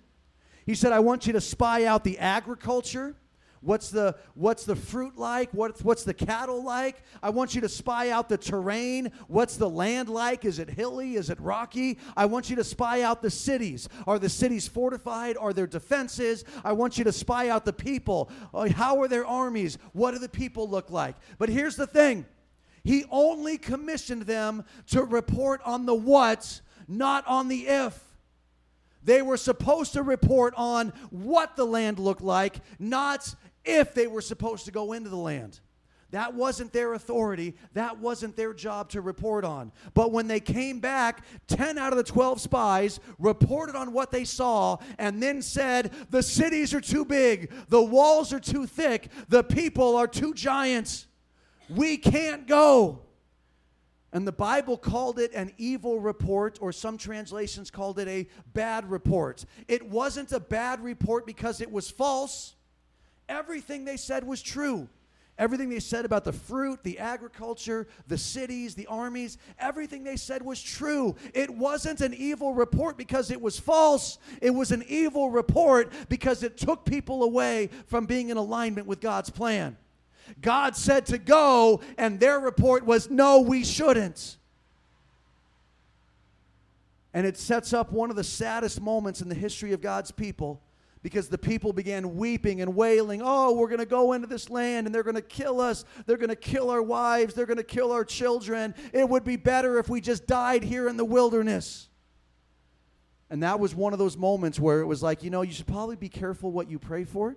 He 0.65 0.75
said, 0.75 0.93
I 0.93 1.01
want 1.01 1.27
you 1.27 1.35
to 1.35 1.43
spy 1.43 1.85
out 1.85 2.05
the 2.05 2.19
agriculture. 2.19 3.17
What's 3.63 3.91
the, 3.91 4.17
what's 4.35 4.65
the 4.65 4.75
fruit 4.75 5.17
like? 5.17 5.51
What's, 5.53 5.83
what's 5.83 6.03
the 6.03 6.13
cattle 6.13 6.65
like? 6.65 7.03
I 7.23 7.31
want 7.31 7.55
you 7.55 7.61
to 7.61 7.69
spy 7.69 8.11
out 8.11 8.29
the 8.29 8.37
terrain. 8.37 9.13
What's 9.29 9.57
the 9.57 9.71
land 9.71 10.09
like? 10.09 10.45
Is 10.45 10.59
it 10.59 10.69
hilly? 10.69 11.15
Is 11.15 11.31
it 11.31 11.39
rocky? 11.41 11.99
I 12.17 12.27
want 12.27 12.51
you 12.51 12.57
to 12.57 12.65
spy 12.65 13.03
out 13.03 13.23
the 13.23 13.31
cities. 13.31 13.89
Are 14.07 14.19
the 14.19 14.29
cities 14.29 14.67
fortified? 14.67 15.37
Are 15.37 15.53
there 15.53 15.69
defenses? 15.69 16.45
I 16.65 16.73
want 16.73 16.99
you 16.99 17.05
to 17.05 17.13
spy 17.13 17.51
out 17.51 17.65
the 17.65 17.73
people. 17.73 18.31
Uh, 18.53 18.69
how 18.69 19.01
are 19.01 19.07
their 19.07 19.25
armies? 19.25 19.79
What 19.93 20.11
do 20.11 20.19
the 20.19 20.29
people 20.29 20.69
look 20.69 20.91
like? 20.91 21.15
But 21.39 21.49
here's 21.49 21.77
the 21.77 21.87
thing 21.87 22.27
He 22.83 23.05
only 23.11 23.59
commissioned 23.59 24.23
them 24.23 24.65
to 24.89 25.05
report 25.05 25.61
on 25.65 25.87
the 25.87 25.95
what, 25.95 26.61
not 26.89 27.25
on 27.29 27.47
the 27.47 27.69
if. 27.69 28.03
They 29.05 29.21
were 29.21 29.37
supposed 29.37 29.95
to 29.95 30.03
report 30.03 30.55
on 30.57 30.93
what 31.11 31.57
the 31.57 31.65
land 31.65 31.99
looked 31.99 32.23
like, 32.23 32.61
not 32.79 33.35
if 33.65 33.95
they 33.95 34.07
were 34.07 34.21
supposed 34.21 34.65
to 34.67 34.71
go 34.71 34.93
into 34.93 35.09
the 35.09 35.17
land. 35.17 35.61
That 36.13 36.35
wasn't 36.35 36.75
their 36.75 36.93
authority. 36.93 37.55
That 37.73 37.99
wasn't 37.99 38.37
their 38.37 38.53
job 38.53 38.91
to 38.91 39.01
report 39.01 39.47
on. 39.47 39.73
But 39.95 40.13
when 40.13 40.29
they 40.29 40.41
came 40.41 40.79
back, 40.79 41.25
10 41.49 41.79
out 41.79 41.93
of 41.93 41.97
the 41.97 42.05
12 42.05 42.39
spies 42.39 43.01
reported 43.19 43.75
on 43.75 43.95
what 43.95 44.11
they 44.11 44.25
saw 44.25 44.77
and 44.99 45.23
then 45.23 45.41
said, 45.41 45.91
The 46.11 46.23
cities 46.23 46.75
are 46.75 46.83
too 46.83 47.07
big, 47.07 47.51
the 47.69 47.83
walls 47.83 48.33
are 48.33 48.41
too 48.41 48.67
thick, 48.67 49.09
the 49.29 49.43
people 49.43 49.97
are 49.97 50.07
too 50.07 50.35
giants. 50.35 51.07
We 51.71 51.97
can't 51.97 52.47
go. 52.47 53.01
And 54.13 54.27
the 54.27 54.33
Bible 54.33 54.77
called 54.77 55.19
it 55.19 55.33
an 55.33 55.53
evil 55.57 55.99
report, 55.99 56.59
or 56.61 56.71
some 56.71 56.99
translations 56.99 57.71
called 57.71 57.99
it 57.99 58.09
a 58.09 58.29
bad 58.53 58.91
report. 58.91 59.47
It 59.67 59.89
wasn't 59.89 60.33
a 60.33 60.41
bad 60.41 60.85
report 60.85 61.25
because 61.25 61.63
it 61.63 61.73
was 61.73 61.91
false. 61.91 62.55
Everything 63.33 63.87
they 63.87 63.97
said 63.97 64.25
was 64.25 64.43
true. 64.43 64.89
Everything 65.39 65.71
they 65.71 65.81
said 65.81 66.05
about 66.05 66.25
the 66.25 66.33
fruit, 66.35 66.83
the 66.83 66.99
agriculture, 66.99 67.89
the 68.07 68.19
cities, 68.19 68.75
the 68.75 68.87
armies, 68.87 69.39
everything 69.59 70.05
they 70.05 70.17
said 70.17 70.43
was 70.43 70.63
true. 70.63 71.17
It 71.33 71.49
wasn't 71.49 72.03
an 72.03 72.13
evil 72.13 72.53
report 72.53 72.99
because 72.99 73.31
it 73.31 73.41
was 73.41 73.59
false. 73.59 74.19
It 74.43 74.51
was 74.51 74.71
an 74.71 74.85
evil 74.87 75.31
report 75.31 75.91
because 76.11 76.43
it 76.43 76.59
took 76.59 76.85
people 76.85 77.23
away 77.23 77.71
from 77.87 78.05
being 78.05 78.29
in 78.29 78.37
alignment 78.37 78.87
with 78.87 79.01
God's 79.01 79.31
plan. 79.31 79.79
God 80.43 80.77
said 80.77 81.07
to 81.07 81.17
go, 81.17 81.81
and 81.97 82.21
their 82.21 82.39
report 82.39 82.85
was, 82.85 83.09
no, 83.09 83.41
we 83.41 83.65
shouldn't. 83.65 84.37
And 87.15 87.27
it 87.27 87.39
sets 87.39 87.73
up 87.73 87.93
one 87.93 88.11
of 88.11 88.17
the 88.17 88.25
saddest 88.25 88.79
moments 88.79 89.23
in 89.23 89.31
the 89.31 89.35
history 89.35 89.73
of 89.73 89.81
God's 89.81 90.11
people 90.11 90.61
because 91.03 91.29
the 91.29 91.39
people 91.39 91.73
began 91.73 92.17
weeping 92.17 92.61
and 92.61 92.75
wailing, 92.77 93.21
Oh, 93.25 93.53
we're 93.53 93.69
going 93.69 93.81
to 93.81 93.87
go 93.87 94.13
into 94.13 94.27
this 94.27 94.49
land 94.49 94.87
and 94.87 94.95
they're 94.95 95.03
going 95.03 95.17
to 95.17 95.23
kill 95.23 95.61
us. 95.61 95.85
They're 96.07 96.17
going 96.17 96.31
to 96.31 96.37
kill 96.37 96.71
our 96.71 96.83
wives. 96.83 97.35
They're 97.35 97.47
going 97.47 97.57
to 97.57 97.65
kill 97.65 97.93
our 97.93 98.05
children. 98.05 98.75
It 98.93 99.09
would 99.09 99.25
be 99.25 99.37
better 99.37 99.79
if 99.79 99.89
we 99.89 100.01
just 100.01 100.27
died 100.27 100.63
here 100.63 100.89
in 100.89 100.97
the 100.97 101.05
wilderness. 101.05 101.89
And 103.31 103.43
that 103.43 103.59
was 103.59 103.75
one 103.75 103.93
of 103.93 103.99
those 103.99 104.17
moments 104.17 104.61
where 104.61 104.81
it 104.81 104.87
was 104.87 105.03
like, 105.03 105.23
you 105.23 105.31
know, 105.31 105.43
you 105.43 105.53
should 105.53 105.67
probably 105.67 105.97
be 105.97 106.09
careful 106.11 106.53
what 106.53 106.71
you 106.71 106.79
pray 106.79 107.05
for 107.05 107.37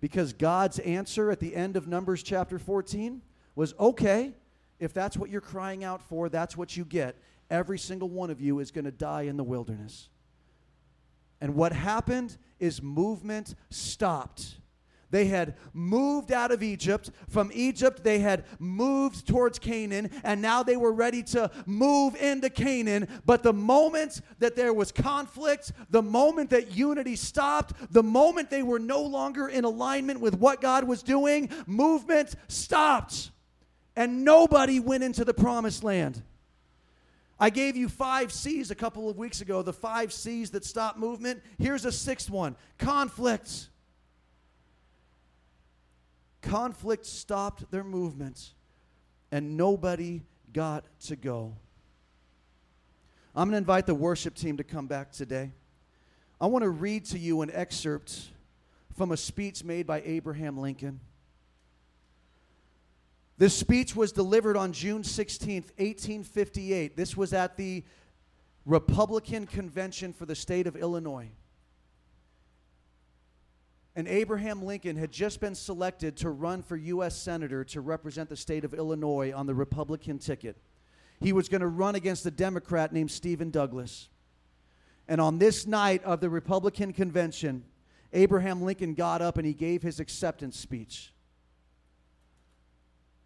because 0.00 0.32
God's 0.32 0.78
answer 0.78 1.30
at 1.30 1.40
the 1.40 1.54
end 1.54 1.76
of 1.76 1.86
Numbers 1.86 2.22
chapter 2.22 2.58
14 2.58 3.20
was 3.54 3.74
okay, 3.78 4.32
if 4.78 4.94
that's 4.94 5.16
what 5.16 5.30
you're 5.30 5.40
crying 5.40 5.84
out 5.84 6.00
for, 6.00 6.28
that's 6.28 6.56
what 6.56 6.76
you 6.76 6.84
get. 6.84 7.16
Every 7.50 7.78
single 7.78 8.08
one 8.08 8.30
of 8.30 8.40
you 8.40 8.60
is 8.60 8.70
going 8.70 8.84
to 8.84 8.90
die 8.90 9.22
in 9.22 9.36
the 9.36 9.44
wilderness. 9.44 10.08
And 11.40 11.54
what 11.54 11.72
happened 11.72 12.36
is 12.58 12.82
movement 12.82 13.54
stopped. 13.70 14.56
They 15.10 15.26
had 15.26 15.56
moved 15.72 16.32
out 16.32 16.50
of 16.50 16.62
Egypt. 16.62 17.10
From 17.28 17.50
Egypt, 17.54 18.04
they 18.04 18.18
had 18.18 18.44
moved 18.58 19.26
towards 19.26 19.58
Canaan, 19.58 20.10
and 20.22 20.42
now 20.42 20.62
they 20.62 20.76
were 20.76 20.92
ready 20.92 21.22
to 21.24 21.50
move 21.64 22.14
into 22.16 22.50
Canaan. 22.50 23.08
But 23.24 23.42
the 23.42 23.54
moment 23.54 24.20
that 24.38 24.54
there 24.54 24.74
was 24.74 24.92
conflict, 24.92 25.72
the 25.88 26.02
moment 26.02 26.50
that 26.50 26.76
unity 26.76 27.16
stopped, 27.16 27.72
the 27.90 28.02
moment 28.02 28.50
they 28.50 28.62
were 28.62 28.78
no 28.78 29.02
longer 29.02 29.48
in 29.48 29.64
alignment 29.64 30.20
with 30.20 30.34
what 30.34 30.60
God 30.60 30.84
was 30.84 31.02
doing, 31.02 31.48
movement 31.66 32.34
stopped. 32.48 33.30
And 33.96 34.24
nobody 34.24 34.78
went 34.78 35.04
into 35.04 35.24
the 35.24 35.34
promised 35.34 35.82
land. 35.82 36.22
I 37.40 37.50
gave 37.50 37.76
you 37.76 37.88
five 37.88 38.32
C's 38.32 38.70
a 38.70 38.74
couple 38.74 39.08
of 39.08 39.16
weeks 39.16 39.40
ago, 39.40 39.62
the 39.62 39.72
five 39.72 40.12
C's 40.12 40.50
that 40.50 40.64
stop 40.64 40.96
movement. 40.96 41.42
Here's 41.58 41.84
a 41.84 41.92
sixth 41.92 42.30
one 42.30 42.56
conflict. 42.78 43.68
Conflict 46.42 47.04
stopped 47.06 47.70
their 47.70 47.84
movements, 47.84 48.54
and 49.30 49.56
nobody 49.56 50.22
got 50.52 50.84
to 51.06 51.16
go. 51.16 51.54
I'm 53.34 53.48
going 53.48 53.52
to 53.52 53.58
invite 53.58 53.86
the 53.86 53.94
worship 53.94 54.34
team 54.34 54.56
to 54.56 54.64
come 54.64 54.86
back 54.86 55.12
today. 55.12 55.52
I 56.40 56.46
want 56.46 56.62
to 56.62 56.70
read 56.70 57.04
to 57.06 57.18
you 57.18 57.42
an 57.42 57.50
excerpt 57.52 58.30
from 58.96 59.12
a 59.12 59.16
speech 59.16 59.62
made 59.62 59.86
by 59.86 60.02
Abraham 60.04 60.58
Lincoln. 60.58 61.00
This 63.38 63.54
speech 63.54 63.94
was 63.94 64.10
delivered 64.10 64.56
on 64.56 64.72
June 64.72 65.02
16th, 65.02 65.70
1858. 65.78 66.96
This 66.96 67.16
was 67.16 67.32
at 67.32 67.56
the 67.56 67.84
Republican 68.66 69.46
Convention 69.46 70.12
for 70.12 70.26
the 70.26 70.34
state 70.34 70.66
of 70.66 70.74
Illinois. 70.74 71.30
And 73.94 74.08
Abraham 74.08 74.64
Lincoln 74.64 74.96
had 74.96 75.12
just 75.12 75.40
been 75.40 75.54
selected 75.54 76.16
to 76.18 76.30
run 76.30 76.62
for 76.62 76.76
U.S. 76.76 77.16
Senator 77.16 77.64
to 77.64 77.80
represent 77.80 78.28
the 78.28 78.36
state 78.36 78.64
of 78.64 78.74
Illinois 78.74 79.32
on 79.32 79.46
the 79.46 79.54
Republican 79.54 80.18
ticket. 80.18 80.56
He 81.20 81.32
was 81.32 81.48
going 81.48 81.62
to 81.62 81.68
run 81.68 81.94
against 81.94 82.26
a 82.26 82.30
Democrat 82.30 82.92
named 82.92 83.10
Stephen 83.10 83.50
Douglas. 83.50 84.08
And 85.08 85.20
on 85.20 85.38
this 85.38 85.66
night 85.66 86.02
of 86.04 86.20
the 86.20 86.28
Republican 86.28 86.92
convention, 86.92 87.64
Abraham 88.12 88.62
Lincoln 88.62 88.94
got 88.94 89.22
up 89.22 89.36
and 89.36 89.46
he 89.46 89.54
gave 89.54 89.82
his 89.82 90.00
acceptance 90.00 90.58
speech. 90.58 91.12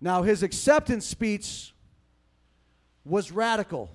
Now, 0.02 0.22
his 0.24 0.42
acceptance 0.42 1.06
speech 1.06 1.72
was 3.04 3.30
radical, 3.30 3.88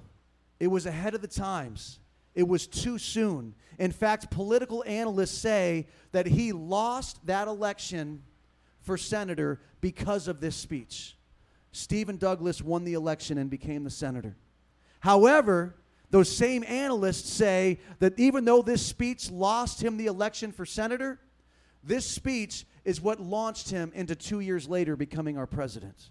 it 0.58 0.68
was 0.68 0.86
ahead 0.86 1.14
of 1.14 1.22
the 1.22 1.28
times, 1.28 2.00
it 2.34 2.48
was 2.48 2.66
too 2.66 2.98
soon. 2.98 3.54
In 3.78 3.92
fact, 3.92 4.32
political 4.32 4.86
analysts 4.88 5.38
say 5.38 5.88
that 6.14 6.26
he 6.26 6.54
lost 6.54 7.24
that 7.28 7.50
election 7.50 8.24
for 8.80 8.98
senator 8.98 9.60
because 9.82 10.30
of 10.30 10.40
this 10.40 10.56
speech. 10.56 11.18
Stephen 11.74 12.16
Douglas 12.16 12.62
won 12.62 12.86
the 12.86 12.94
election 12.94 13.38
and 13.38 13.50
became 13.50 13.84
the 13.84 13.90
senator. 13.90 14.38
However, 15.02 15.76
those 16.10 16.34
same 16.34 16.64
analysts 16.64 17.30
say 17.30 17.80
that 18.00 18.18
even 18.18 18.46
though 18.46 18.62
this 18.62 18.84
speech 18.84 19.30
lost 19.30 19.84
him 19.84 19.98
the 19.98 20.06
election 20.06 20.54
for 20.54 20.66
senator, 20.66 21.20
this 21.84 22.06
speech 22.06 22.66
is 22.88 23.02
what 23.02 23.20
launched 23.20 23.70
him 23.70 23.92
into 23.94 24.16
two 24.16 24.40
years 24.40 24.70
later 24.70 24.96
becoming 24.96 25.38
our 25.38 25.46
president. 25.46 26.10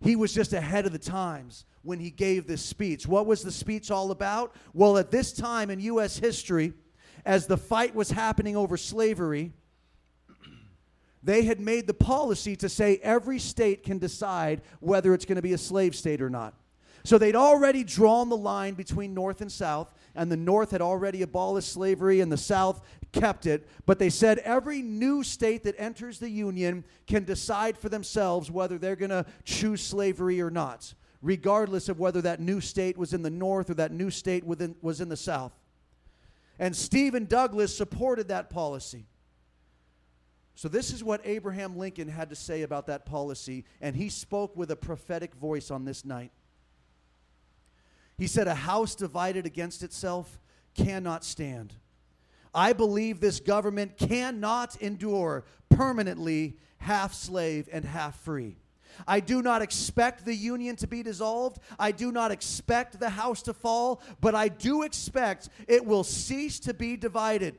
He 0.00 0.16
was 0.16 0.32
just 0.32 0.54
ahead 0.54 0.86
of 0.86 0.92
the 0.92 0.98
times 0.98 1.66
when 1.82 1.98
he 2.00 2.10
gave 2.10 2.46
this 2.46 2.64
speech. 2.64 3.06
What 3.06 3.26
was 3.26 3.42
the 3.42 3.52
speech 3.52 3.90
all 3.90 4.10
about? 4.10 4.56
Well, 4.72 4.96
at 4.96 5.10
this 5.10 5.32
time 5.34 5.68
in 5.68 5.80
U.S. 5.80 6.16
history, 6.16 6.72
as 7.26 7.46
the 7.46 7.58
fight 7.58 7.94
was 7.94 8.10
happening 8.10 8.56
over 8.56 8.78
slavery, 8.78 9.52
they 11.22 11.42
had 11.42 11.60
made 11.60 11.86
the 11.86 11.94
policy 11.94 12.56
to 12.56 12.68
say 12.70 12.98
every 13.02 13.38
state 13.38 13.82
can 13.82 13.98
decide 13.98 14.62
whether 14.80 15.12
it's 15.12 15.26
going 15.26 15.36
to 15.36 15.42
be 15.42 15.52
a 15.52 15.58
slave 15.58 15.94
state 15.94 16.22
or 16.22 16.30
not. 16.30 16.54
So 17.04 17.18
they'd 17.18 17.36
already 17.36 17.84
drawn 17.84 18.30
the 18.30 18.36
line 18.36 18.72
between 18.74 19.12
North 19.12 19.42
and 19.42 19.52
South, 19.52 19.92
and 20.14 20.30
the 20.30 20.36
North 20.36 20.70
had 20.70 20.82
already 20.82 21.22
abolished 21.22 21.72
slavery, 21.72 22.20
and 22.20 22.30
the 22.30 22.36
South 22.36 22.80
kept 23.12 23.46
it. 23.46 23.68
But 23.86 23.98
they 23.98 24.10
said 24.10 24.38
every 24.38 24.82
new 24.82 25.22
state 25.22 25.64
that 25.64 25.74
enters 25.78 26.18
the 26.18 26.30
Union 26.30 26.84
can 27.06 27.24
decide 27.24 27.78
for 27.78 27.88
themselves 27.88 28.50
whether 28.50 28.78
they're 28.78 28.96
going 28.96 29.10
to 29.10 29.26
choose 29.44 29.82
slavery 29.82 30.40
or 30.40 30.50
not, 30.50 30.94
regardless 31.22 31.88
of 31.88 31.98
whether 31.98 32.22
that 32.22 32.40
new 32.40 32.60
state 32.60 32.96
was 32.96 33.12
in 33.12 33.22
the 33.22 33.30
North 33.30 33.70
or 33.70 33.74
that 33.74 33.92
new 33.92 34.10
state 34.10 34.44
within, 34.44 34.74
was 34.82 35.00
in 35.00 35.08
the 35.08 35.16
South. 35.16 35.52
And 36.58 36.74
Stephen 36.74 37.26
Douglas 37.26 37.76
supported 37.76 38.28
that 38.28 38.50
policy. 38.50 39.06
So, 40.58 40.66
this 40.66 40.92
is 40.92 41.04
what 41.04 41.20
Abraham 41.24 41.76
Lincoln 41.76 42.08
had 42.08 42.30
to 42.30 42.34
say 42.34 42.62
about 42.62 42.88
that 42.88 43.06
policy, 43.06 43.64
and 43.80 43.94
he 43.94 44.08
spoke 44.08 44.56
with 44.56 44.72
a 44.72 44.76
prophetic 44.76 45.32
voice 45.36 45.70
on 45.70 45.84
this 45.84 46.04
night. 46.04 46.32
He 48.18 48.26
said, 48.26 48.48
A 48.48 48.54
house 48.54 48.94
divided 48.94 49.46
against 49.46 49.82
itself 49.82 50.40
cannot 50.74 51.24
stand. 51.24 51.74
I 52.54 52.72
believe 52.72 53.20
this 53.20 53.40
government 53.40 53.96
cannot 53.96 54.76
endure 54.82 55.44
permanently 55.68 56.56
half 56.78 57.14
slave 57.14 57.68
and 57.72 57.84
half 57.84 58.18
free. 58.20 58.56
I 59.06 59.20
do 59.20 59.42
not 59.42 59.62
expect 59.62 60.24
the 60.24 60.34
union 60.34 60.74
to 60.76 60.88
be 60.88 61.04
dissolved. 61.04 61.60
I 61.78 61.92
do 61.92 62.10
not 62.10 62.32
expect 62.32 62.98
the 62.98 63.10
house 63.10 63.42
to 63.42 63.54
fall, 63.54 64.02
but 64.20 64.34
I 64.34 64.48
do 64.48 64.82
expect 64.82 65.50
it 65.68 65.84
will 65.84 66.02
cease 66.02 66.58
to 66.60 66.74
be 66.74 66.96
divided. 66.96 67.56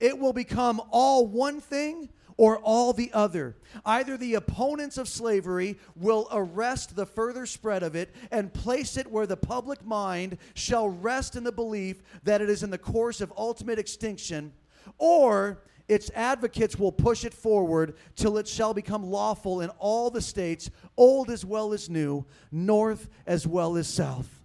It 0.00 0.18
will 0.18 0.32
become 0.32 0.82
all 0.90 1.26
one 1.26 1.60
thing 1.60 2.08
or 2.40 2.56
all 2.60 2.94
the 2.94 3.12
other. 3.12 3.54
Either 3.84 4.16
the 4.16 4.32
opponents 4.32 4.96
of 4.96 5.06
slavery 5.06 5.76
will 5.94 6.26
arrest 6.32 6.96
the 6.96 7.04
further 7.04 7.44
spread 7.44 7.82
of 7.82 7.94
it 7.94 8.14
and 8.30 8.54
place 8.54 8.96
it 8.96 9.06
where 9.12 9.26
the 9.26 9.36
public 9.36 9.84
mind 9.84 10.38
shall 10.54 10.88
rest 10.88 11.36
in 11.36 11.44
the 11.44 11.52
belief 11.52 12.02
that 12.22 12.40
it 12.40 12.48
is 12.48 12.62
in 12.62 12.70
the 12.70 12.78
course 12.78 13.20
of 13.20 13.30
ultimate 13.36 13.78
extinction, 13.78 14.54
or 14.96 15.62
its 15.86 16.10
advocates 16.14 16.78
will 16.78 16.90
push 16.90 17.26
it 17.26 17.34
forward 17.34 17.94
till 18.16 18.38
it 18.38 18.48
shall 18.48 18.72
become 18.72 19.04
lawful 19.04 19.60
in 19.60 19.68
all 19.78 20.08
the 20.08 20.22
states, 20.22 20.70
old 20.96 21.28
as 21.28 21.44
well 21.44 21.74
as 21.74 21.90
new, 21.90 22.24
north 22.50 23.10
as 23.26 23.46
well 23.46 23.76
as 23.76 23.86
south. 23.86 24.39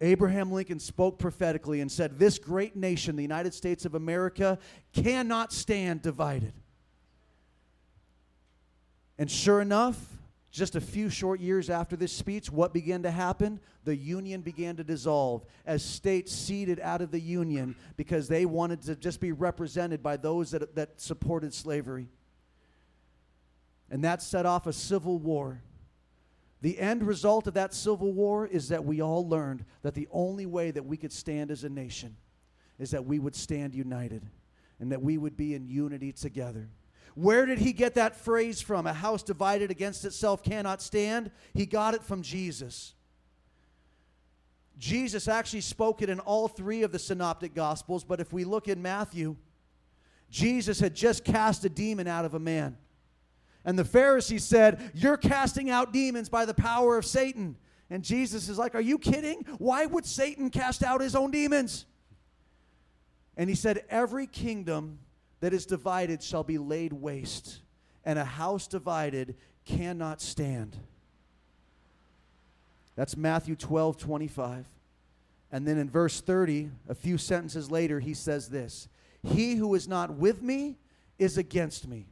Abraham 0.00 0.50
Lincoln 0.50 0.78
spoke 0.78 1.18
prophetically 1.18 1.80
and 1.80 1.92
said, 1.92 2.18
This 2.18 2.38
great 2.38 2.74
nation, 2.74 3.16
the 3.16 3.22
United 3.22 3.52
States 3.52 3.84
of 3.84 3.94
America, 3.94 4.58
cannot 4.94 5.52
stand 5.52 6.02
divided. 6.02 6.54
And 9.18 9.30
sure 9.30 9.60
enough, 9.60 9.98
just 10.50 10.74
a 10.74 10.80
few 10.80 11.10
short 11.10 11.38
years 11.38 11.70
after 11.70 11.96
this 11.96 12.12
speech, 12.12 12.50
what 12.50 12.72
began 12.72 13.02
to 13.02 13.10
happen? 13.10 13.60
The 13.84 13.94
Union 13.94 14.40
began 14.40 14.76
to 14.76 14.84
dissolve 14.84 15.44
as 15.64 15.84
states 15.84 16.32
ceded 16.32 16.80
out 16.80 17.02
of 17.02 17.10
the 17.10 17.20
Union 17.20 17.76
because 17.96 18.26
they 18.26 18.46
wanted 18.46 18.82
to 18.82 18.96
just 18.96 19.20
be 19.20 19.32
represented 19.32 20.02
by 20.02 20.16
those 20.16 20.50
that, 20.50 20.74
that 20.74 21.00
supported 21.00 21.54
slavery. 21.54 22.08
And 23.90 24.02
that 24.04 24.22
set 24.22 24.46
off 24.46 24.66
a 24.66 24.72
civil 24.72 25.18
war. 25.18 25.62
The 26.62 26.78
end 26.78 27.02
result 27.02 27.46
of 27.46 27.54
that 27.54 27.72
civil 27.72 28.12
war 28.12 28.46
is 28.46 28.68
that 28.68 28.84
we 28.84 29.00
all 29.00 29.26
learned 29.26 29.64
that 29.82 29.94
the 29.94 30.08
only 30.10 30.46
way 30.46 30.70
that 30.70 30.84
we 30.84 30.96
could 30.96 31.12
stand 31.12 31.50
as 31.50 31.64
a 31.64 31.68
nation 31.68 32.16
is 32.78 32.90
that 32.90 33.04
we 33.04 33.18
would 33.18 33.34
stand 33.34 33.74
united 33.74 34.26
and 34.78 34.92
that 34.92 35.02
we 35.02 35.16
would 35.18 35.36
be 35.36 35.54
in 35.54 35.66
unity 35.66 36.12
together. 36.12 36.68
Where 37.14 37.46
did 37.46 37.58
he 37.58 37.72
get 37.72 37.94
that 37.94 38.16
phrase 38.16 38.60
from? 38.60 38.86
A 38.86 38.92
house 38.92 39.22
divided 39.22 39.70
against 39.70 40.04
itself 40.04 40.42
cannot 40.42 40.80
stand. 40.80 41.30
He 41.54 41.66
got 41.66 41.94
it 41.94 42.02
from 42.02 42.22
Jesus. 42.22 42.94
Jesus 44.78 45.28
actually 45.28 45.60
spoke 45.60 46.00
it 46.00 46.08
in 46.08 46.20
all 46.20 46.48
three 46.48 46.82
of 46.82 46.92
the 46.92 46.98
synoptic 46.98 47.54
gospels, 47.54 48.04
but 48.04 48.20
if 48.20 48.32
we 48.32 48.44
look 48.44 48.68
in 48.68 48.80
Matthew, 48.80 49.36
Jesus 50.30 50.80
had 50.80 50.94
just 50.94 51.24
cast 51.24 51.64
a 51.64 51.68
demon 51.68 52.06
out 52.06 52.24
of 52.24 52.34
a 52.34 52.38
man. 52.38 52.78
And 53.64 53.78
the 53.78 53.84
Pharisees 53.84 54.44
said, 54.44 54.90
You're 54.94 55.16
casting 55.16 55.70
out 55.70 55.92
demons 55.92 56.28
by 56.28 56.44
the 56.44 56.54
power 56.54 56.96
of 56.96 57.04
Satan. 57.04 57.56
And 57.90 58.04
Jesus 58.04 58.48
is 58.48 58.58
like, 58.58 58.74
Are 58.74 58.80
you 58.80 58.98
kidding? 58.98 59.44
Why 59.58 59.86
would 59.86 60.06
Satan 60.06 60.50
cast 60.50 60.82
out 60.82 61.00
his 61.00 61.14
own 61.14 61.30
demons? 61.30 61.86
And 63.36 63.48
he 63.48 63.56
said, 63.56 63.84
Every 63.90 64.26
kingdom 64.26 64.98
that 65.40 65.52
is 65.52 65.66
divided 65.66 66.22
shall 66.22 66.44
be 66.44 66.58
laid 66.58 66.92
waste, 66.92 67.60
and 68.04 68.18
a 68.18 68.24
house 68.24 68.66
divided 68.66 69.34
cannot 69.64 70.20
stand. 70.20 70.76
That's 72.96 73.16
Matthew 73.16 73.56
12, 73.56 73.96
25. 73.96 74.66
And 75.52 75.66
then 75.66 75.78
in 75.78 75.90
verse 75.90 76.20
30, 76.20 76.70
a 76.88 76.94
few 76.94 77.18
sentences 77.18 77.70
later, 77.70 78.00
he 78.00 78.14
says 78.14 78.48
this 78.48 78.88
He 79.22 79.56
who 79.56 79.74
is 79.74 79.88
not 79.88 80.14
with 80.14 80.42
me 80.42 80.76
is 81.18 81.38
against 81.38 81.88
me, 81.88 82.06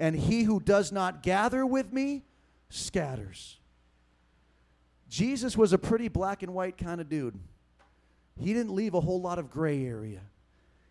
and 0.00 0.16
he 0.16 0.44
who 0.44 0.58
does 0.58 0.90
not 0.90 1.22
gather 1.22 1.64
with 1.64 1.92
me 1.92 2.24
scatters. 2.70 3.58
Jesus 5.08 5.56
was 5.56 5.74
a 5.74 5.78
pretty 5.78 6.08
black 6.08 6.42
and 6.42 6.54
white 6.54 6.78
kind 6.78 7.00
of 7.00 7.08
dude. 7.08 7.38
He 8.38 8.54
didn't 8.54 8.74
leave 8.74 8.94
a 8.94 9.00
whole 9.00 9.20
lot 9.20 9.38
of 9.38 9.50
gray 9.50 9.84
area. 9.84 10.22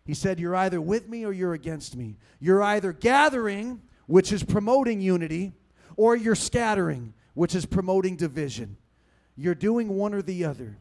He 0.04 0.14
said, 0.14 0.38
You're 0.38 0.54
either 0.54 0.80
with 0.80 1.08
me 1.08 1.24
or 1.24 1.32
you're 1.32 1.54
against 1.54 1.96
me. 1.96 2.18
You're 2.38 2.62
either 2.62 2.92
gathering, 2.92 3.82
which 4.06 4.32
is 4.32 4.44
promoting 4.44 5.00
unity, 5.00 5.52
or 5.96 6.14
you're 6.14 6.36
scattering, 6.36 7.12
which 7.34 7.54
is 7.54 7.66
promoting 7.66 8.14
division. 8.14 8.76
You're 9.36 9.56
doing 9.56 9.88
one 9.88 10.14
or 10.14 10.22
the 10.22 10.44
other. 10.44 10.78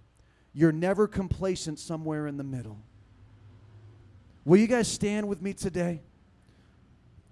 You're 0.54 0.72
never 0.72 1.08
complacent 1.08 1.80
somewhere 1.80 2.28
in 2.28 2.38
the 2.38 2.44
middle. 2.44 2.78
Will 4.46 4.58
you 4.58 4.68
guys 4.68 4.88
stand 4.88 5.28
with 5.28 5.42
me 5.42 5.54
today? 5.54 6.02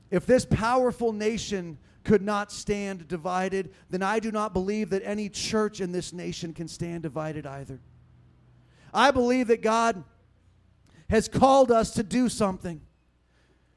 If 0.10 0.26
this 0.26 0.46
powerful 0.46 1.12
nation 1.12 1.78
could 2.04 2.22
not 2.22 2.52
stand 2.52 3.08
divided, 3.08 3.74
then 3.90 4.02
I 4.02 4.20
do 4.20 4.32
not 4.32 4.54
believe 4.54 4.92
that 4.92 5.02
any 5.04 5.28
church 5.28 5.82
in 5.82 5.92
this 5.92 6.14
nation 6.14 6.54
can 6.54 6.68
stand 6.68 7.04
divided 7.04 7.46
either. 7.46 7.80
I 8.94 9.12
believe 9.12 9.48
that 9.48 9.62
God 9.62 10.04
has 11.10 11.28
called 11.28 11.72
us 11.72 11.92
to 11.92 12.04
do 12.04 12.30
something. 12.30 12.82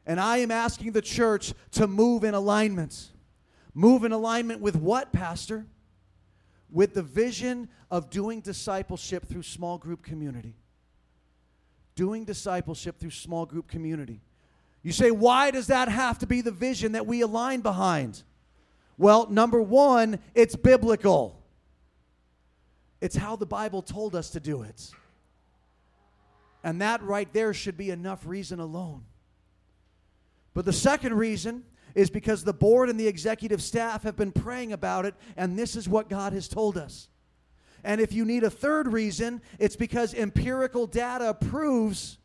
And 0.07 0.21
I 0.21 0.39
am 0.39 0.51
asking 0.51 0.93
the 0.93 1.03
church 1.03 1.53
to 1.73 1.87
move 1.87 2.25
in 2.25 2.35
alignment. 2.35 3.11
Move 3.75 4.05
in 4.05 4.13
alignment 4.13 4.61
with 4.61 4.77
what, 4.77 5.13
Pastor? 5.13 5.67
With 6.71 6.95
the 6.95 7.03
vision 7.03 7.69
of 7.91 8.11
doing 8.11 8.41
discipleship 8.41 9.27
through 9.27 9.43
small 9.43 9.79
group 9.79 10.03
community. 10.03 10.57
Doing 11.95 12.25
discipleship 12.25 12.99
through 12.99 13.11
small 13.11 13.45
group 13.45 13.69
community. 13.69 14.21
You 14.83 14.93
say, 14.93 15.11
why 15.11 15.51
does 15.51 15.67
that 15.67 15.89
have 15.89 16.19
to 16.21 16.27
be 16.27 16.41
the 16.41 16.51
vision 16.51 16.93
that 16.93 17.07
we 17.07 17.21
align 17.21 17.61
behind? 17.61 18.23
Well, 18.97 19.29
number 19.31 19.61
one, 19.61 20.19
it's 20.35 20.57
biblical. 20.57 21.43
It's 23.01 23.17
how 23.17 23.37
the 23.37 23.47
Bible 23.47 23.83
told 23.83 24.15
us 24.15 24.31
to 24.31 24.41
do 24.41 24.63
it. 24.63 24.91
And 26.63 26.81
that 26.81 27.03
right 27.03 27.31
there 27.33 27.55
should 27.55 27.77
be 27.77 27.91
enough 27.91 28.27
reason 28.27 28.61
alone. 28.61 29.05
But 30.53 30.65
the 30.65 30.73
second 30.73 31.15
reason 31.15 31.65
is 31.95 32.11
because 32.11 32.45
the 32.45 32.53
board 32.53 32.89
and 32.89 32.99
the 32.99 33.07
executive 33.07 33.63
staff 33.63 34.03
have 34.03 34.17
been 34.17 34.33
praying 34.33 34.73
about 34.73 35.07
it, 35.07 35.15
and 35.37 35.59
this 35.59 35.77
is 35.77 35.89
what 35.89 36.09
God 36.09 36.33
has 36.33 36.49
told 36.49 36.77
us. 36.77 37.09
And 37.83 38.01
if 38.01 38.13
you 38.13 38.25
need 38.25 38.45
a 38.45 38.51
third 38.51 38.89
reason, 38.89 39.41
it's 39.59 39.77
because 39.77 40.13
empirical 40.15 40.87
data 40.87 41.35
proves 41.35 42.19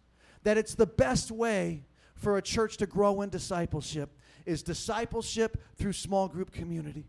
that 0.44 0.58
it's 0.58 0.76
the 0.76 0.86
best 0.86 1.32
way 1.32 1.84
for 2.26 2.38
a 2.38 2.42
church 2.42 2.78
to 2.78 2.88
grow 2.88 3.22
in 3.22 3.30
discipleship 3.30 4.10
is 4.48 4.64
discipleship 4.64 5.62
through 5.76 5.94
small 5.94 6.28
group 6.28 6.52
community. 6.52 7.06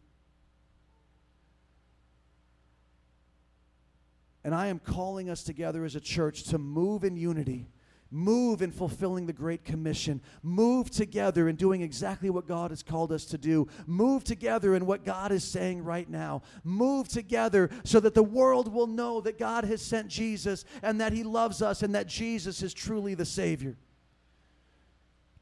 And 4.44 4.54
I 4.54 4.66
am 4.66 4.78
calling 4.78 5.30
us 5.30 5.42
together 5.42 5.86
as 5.86 5.96
a 5.96 6.00
church 6.00 6.42
to 6.50 6.58
move 6.58 7.02
in 7.02 7.16
unity, 7.16 7.66
move 8.10 8.60
in 8.60 8.70
fulfilling 8.70 9.24
the 9.24 9.32
Great 9.32 9.64
Commission, 9.64 10.20
move 10.42 10.90
together 10.90 11.48
in 11.48 11.56
doing 11.56 11.80
exactly 11.80 12.28
what 12.28 12.46
God 12.46 12.70
has 12.70 12.82
called 12.82 13.10
us 13.10 13.24
to 13.24 13.38
do, 13.38 13.68
move 13.86 14.22
together 14.22 14.74
in 14.74 14.84
what 14.84 15.02
God 15.02 15.32
is 15.32 15.44
saying 15.44 15.82
right 15.82 16.10
now, 16.10 16.42
move 16.62 17.08
together 17.08 17.70
so 17.84 18.00
that 18.00 18.12
the 18.12 18.22
world 18.22 18.70
will 18.70 18.86
know 18.86 19.22
that 19.22 19.38
God 19.38 19.64
has 19.64 19.80
sent 19.80 20.08
Jesus 20.08 20.66
and 20.82 21.00
that 21.00 21.14
He 21.14 21.22
loves 21.22 21.62
us 21.62 21.82
and 21.82 21.94
that 21.94 22.06
Jesus 22.06 22.62
is 22.62 22.74
truly 22.74 23.14
the 23.14 23.24
Savior. 23.24 23.78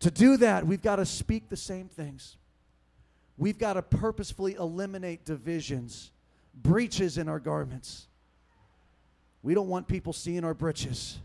To 0.04 0.10
do 0.10 0.36
that, 0.36 0.66
we've 0.66 0.82
got 0.82 0.96
to 0.96 1.06
speak 1.06 1.48
the 1.48 1.56
same 1.56 1.88
things. 1.88 2.36
We've 3.38 3.56
got 3.56 3.72
to 3.72 3.80
purposefully 3.80 4.52
eliminate 4.52 5.24
divisions, 5.24 6.12
breaches 6.54 7.16
in 7.16 7.26
our 7.26 7.40
garments. 7.40 8.06
We 9.42 9.54
don't 9.54 9.68
want 9.68 9.88
people 9.88 10.12
seeing 10.12 10.44
our 10.44 10.52
britches. 10.52 11.18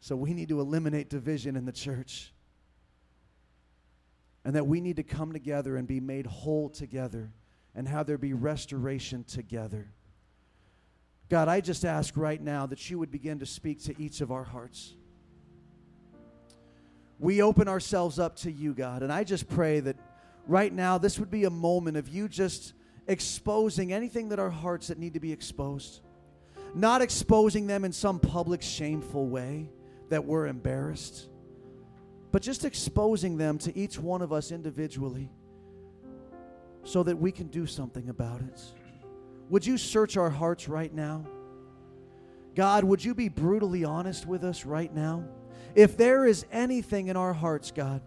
So 0.00 0.16
we 0.16 0.34
need 0.34 0.48
to 0.48 0.58
eliminate 0.58 1.08
division 1.08 1.54
in 1.54 1.66
the 1.66 1.72
church. 1.72 2.32
And 4.44 4.56
that 4.56 4.66
we 4.66 4.80
need 4.80 4.96
to 4.96 5.04
come 5.04 5.32
together 5.32 5.76
and 5.76 5.86
be 5.86 6.00
made 6.00 6.26
whole 6.26 6.68
together 6.68 7.30
and 7.76 7.86
have 7.86 8.08
there 8.08 8.18
be 8.18 8.32
restoration 8.32 9.22
together. 9.22 9.86
God, 11.28 11.46
I 11.46 11.60
just 11.60 11.84
ask 11.84 12.16
right 12.16 12.42
now 12.42 12.66
that 12.66 12.90
you 12.90 12.98
would 12.98 13.12
begin 13.12 13.38
to 13.38 13.46
speak 13.46 13.84
to 13.84 13.94
each 14.02 14.20
of 14.20 14.32
our 14.32 14.42
hearts. 14.42 14.94
We 17.18 17.42
open 17.42 17.68
ourselves 17.68 18.18
up 18.18 18.36
to 18.36 18.52
you, 18.52 18.74
God, 18.74 19.02
and 19.02 19.12
I 19.12 19.24
just 19.24 19.48
pray 19.48 19.80
that 19.80 19.96
right 20.46 20.72
now 20.72 20.98
this 20.98 21.18
would 21.18 21.30
be 21.30 21.44
a 21.44 21.50
moment 21.50 21.96
of 21.96 22.08
you 22.08 22.28
just 22.28 22.74
exposing 23.06 23.92
anything 23.92 24.28
that 24.30 24.38
our 24.38 24.50
hearts 24.50 24.88
that 24.88 24.98
need 24.98 25.14
to 25.14 25.20
be 25.20 25.32
exposed 25.32 26.02
not 26.76 27.00
exposing 27.00 27.66
them 27.66 27.84
in 27.86 27.92
some 27.92 28.18
public, 28.20 28.60
shameful 28.60 29.28
way 29.28 29.70
that 30.10 30.24
we're 30.24 30.46
embarrassed, 30.46 31.28
but 32.32 32.42
just 32.42 32.66
exposing 32.66 33.38
them 33.38 33.56
to 33.56 33.76
each 33.76 33.98
one 33.98 34.20
of 34.20 34.30
us 34.30 34.52
individually 34.52 35.30
so 36.84 37.02
that 37.02 37.16
we 37.16 37.32
can 37.32 37.46
do 37.48 37.66
something 37.66 38.10
about 38.10 38.42
it. 38.42 38.60
Would 39.48 39.64
you 39.64 39.78
search 39.78 40.18
our 40.18 40.28
hearts 40.28 40.68
right 40.68 40.92
now? 40.92 41.24
God, 42.56 42.84
would 42.84 43.04
you 43.04 43.14
be 43.14 43.28
brutally 43.28 43.84
honest 43.84 44.26
with 44.26 44.42
us 44.42 44.64
right 44.64 44.92
now? 44.92 45.24
If 45.74 45.98
there 45.98 46.26
is 46.26 46.46
anything 46.50 47.08
in 47.08 47.16
our 47.16 47.34
hearts, 47.34 47.70
God, 47.70 48.00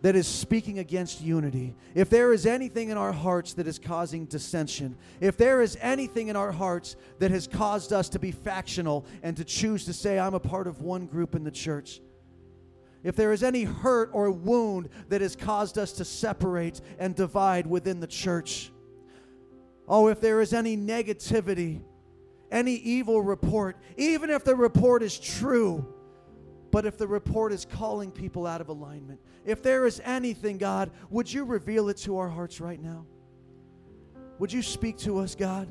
that 0.00 0.16
is 0.16 0.26
speaking 0.26 0.78
against 0.78 1.20
unity, 1.20 1.74
if 1.94 2.08
there 2.08 2.32
is 2.32 2.46
anything 2.46 2.88
in 2.88 2.96
our 2.96 3.12
hearts 3.12 3.52
that 3.54 3.66
is 3.66 3.78
causing 3.78 4.24
dissension, 4.24 4.96
if 5.20 5.36
there 5.36 5.60
is 5.60 5.76
anything 5.82 6.28
in 6.28 6.36
our 6.36 6.50
hearts 6.50 6.96
that 7.18 7.30
has 7.30 7.46
caused 7.46 7.92
us 7.92 8.08
to 8.08 8.18
be 8.18 8.32
factional 8.32 9.04
and 9.22 9.36
to 9.36 9.44
choose 9.44 9.84
to 9.84 9.92
say, 9.92 10.18
I'm 10.18 10.34
a 10.34 10.40
part 10.40 10.66
of 10.66 10.80
one 10.80 11.04
group 11.06 11.34
in 11.34 11.44
the 11.44 11.50
church, 11.50 12.00
if 13.02 13.16
there 13.16 13.34
is 13.34 13.42
any 13.42 13.64
hurt 13.64 14.08
or 14.14 14.30
wound 14.30 14.88
that 15.10 15.20
has 15.20 15.36
caused 15.36 15.76
us 15.76 15.92
to 15.92 16.06
separate 16.06 16.80
and 16.98 17.14
divide 17.14 17.66
within 17.66 18.00
the 18.00 18.06
church, 18.06 18.72
oh, 19.86 20.08
if 20.08 20.22
there 20.22 20.40
is 20.40 20.54
any 20.54 20.74
negativity, 20.74 21.82
any 22.54 22.74
evil 22.74 23.20
report, 23.20 23.76
even 23.96 24.30
if 24.30 24.44
the 24.44 24.54
report 24.54 25.02
is 25.02 25.18
true, 25.18 25.84
but 26.70 26.86
if 26.86 26.96
the 26.96 27.06
report 27.06 27.52
is 27.52 27.64
calling 27.64 28.12
people 28.12 28.46
out 28.46 28.60
of 28.60 28.68
alignment, 28.68 29.20
if 29.44 29.62
there 29.62 29.86
is 29.86 30.00
anything, 30.04 30.56
God, 30.56 30.90
would 31.10 31.30
you 31.30 31.44
reveal 31.44 31.88
it 31.88 31.96
to 31.98 32.16
our 32.16 32.28
hearts 32.28 32.60
right 32.60 32.80
now? 32.80 33.06
Would 34.38 34.52
you 34.52 34.62
speak 34.62 34.98
to 34.98 35.18
us, 35.18 35.34
God? 35.34 35.68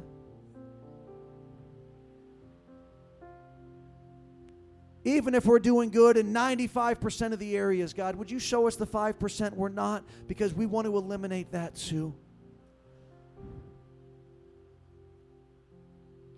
Even 5.05 5.35
if 5.35 5.45
we're 5.45 5.59
doing 5.59 5.89
good 5.89 6.17
in 6.17 6.33
95% 6.33 7.33
of 7.33 7.39
the 7.39 7.57
areas, 7.57 7.93
God, 7.93 8.15
would 8.15 8.31
you 8.31 8.39
show 8.39 8.67
us 8.67 8.75
the 8.75 8.87
5% 8.87 9.53
we're 9.53 9.69
not 9.69 10.03
because 10.27 10.53
we 10.53 10.65
want 10.65 10.85
to 10.87 10.95
eliminate 10.95 11.51
that 11.51 11.75
too? 11.75 12.13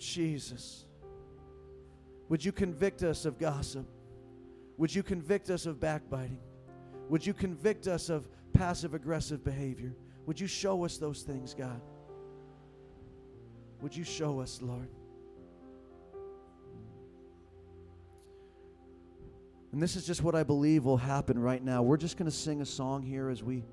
Jesus, 0.06 0.86
would 2.30 2.44
you 2.44 2.52
convict 2.52 3.04
us 3.04 3.26
of 3.26 3.38
gossip? 3.38 3.86
Would 4.78 4.94
you 4.94 5.04
convict 5.04 5.50
us 5.50 5.66
of 5.66 5.80
backbiting? 5.80 6.40
Would 7.10 7.26
you 7.26 7.34
convict 7.34 7.88
us 7.88 8.10
of 8.10 8.28
passive 8.54 8.94
aggressive 8.94 9.44
behavior? 9.44 9.96
Would 10.26 10.40
you 10.40 10.48
show 10.48 10.86
us 10.86 10.98
those 10.98 11.22
things, 11.22 11.54
God? 11.54 11.82
Would 13.82 13.96
you 13.96 14.04
show 14.04 14.40
us, 14.40 14.60
Lord? 14.62 14.90
And 19.72 19.84
this 19.84 19.96
is 19.96 20.06
just 20.06 20.24
what 20.24 20.36
I 20.36 20.44
believe 20.44 20.86
will 20.86 20.98
happen 20.98 21.38
right 21.38 21.62
now. 21.64 21.84
We're 21.84 21.98
just 21.98 22.18
going 22.18 22.32
to 22.32 22.36
sing 22.36 22.62
a 22.62 22.66
song 22.66 23.04
here 23.04 23.30
as 23.30 23.44
we 23.44 23.66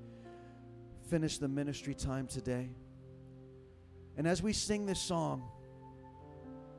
finish 1.09 1.37
the 1.37 1.47
ministry 1.47 1.93
time 1.93 2.27
today. 2.27 2.69
And 4.17 4.27
as 4.27 4.43
we 4.43 4.53
sing 4.53 4.85
this 4.85 4.99
song, 4.99 5.43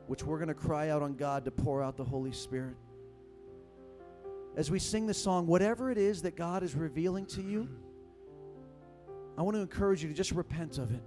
which 0.07 0.23
we're 0.23 0.37
going 0.37 0.47
to 0.47 0.53
cry 0.53 0.89
out 0.89 1.01
on 1.01 1.15
God 1.15 1.45
to 1.45 1.51
pour 1.51 1.81
out 1.81 1.97
the 1.97 2.03
Holy 2.03 2.31
Spirit, 2.31 2.75
as 4.55 4.71
we 4.71 4.79
sing 4.79 5.05
the 5.05 5.13
song, 5.13 5.47
whatever 5.47 5.91
it 5.91 5.97
is 5.97 6.21
that 6.21 6.35
God 6.35 6.63
is 6.63 6.75
revealing 6.75 7.25
to 7.27 7.41
you, 7.41 7.67
I 9.37 9.41
want 9.41 9.55
to 9.55 9.61
encourage 9.61 10.01
you 10.01 10.07
to 10.07 10.15
just 10.15 10.31
repent 10.31 10.77
of 10.77 10.91
it. 10.91 11.03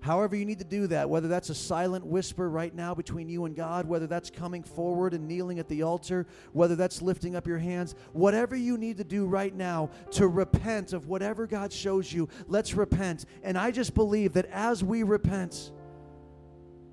However, 0.00 0.36
you 0.36 0.44
need 0.44 0.60
to 0.60 0.64
do 0.64 0.86
that, 0.86 1.10
whether 1.10 1.26
that's 1.26 1.50
a 1.50 1.54
silent 1.54 2.06
whisper 2.06 2.48
right 2.48 2.72
now 2.72 2.94
between 2.94 3.28
you 3.28 3.44
and 3.44 3.56
God, 3.56 3.88
whether 3.88 4.06
that's 4.06 4.30
coming 4.30 4.62
forward 4.62 5.14
and 5.14 5.26
kneeling 5.26 5.58
at 5.58 5.66
the 5.66 5.82
altar, 5.82 6.28
whether 6.52 6.76
that's 6.76 7.02
lifting 7.02 7.34
up 7.34 7.44
your 7.44 7.58
hands, 7.58 7.96
whatever 8.12 8.54
you 8.54 8.78
need 8.78 8.98
to 8.98 9.04
do 9.04 9.26
right 9.26 9.52
now 9.52 9.90
to 10.12 10.28
repent 10.28 10.92
of 10.92 11.08
whatever 11.08 11.44
God 11.48 11.72
shows 11.72 12.12
you, 12.12 12.28
let's 12.46 12.74
repent. 12.74 13.24
And 13.42 13.58
I 13.58 13.72
just 13.72 13.94
believe 13.94 14.34
that 14.34 14.46
as 14.46 14.84
we 14.84 15.02
repent, 15.02 15.72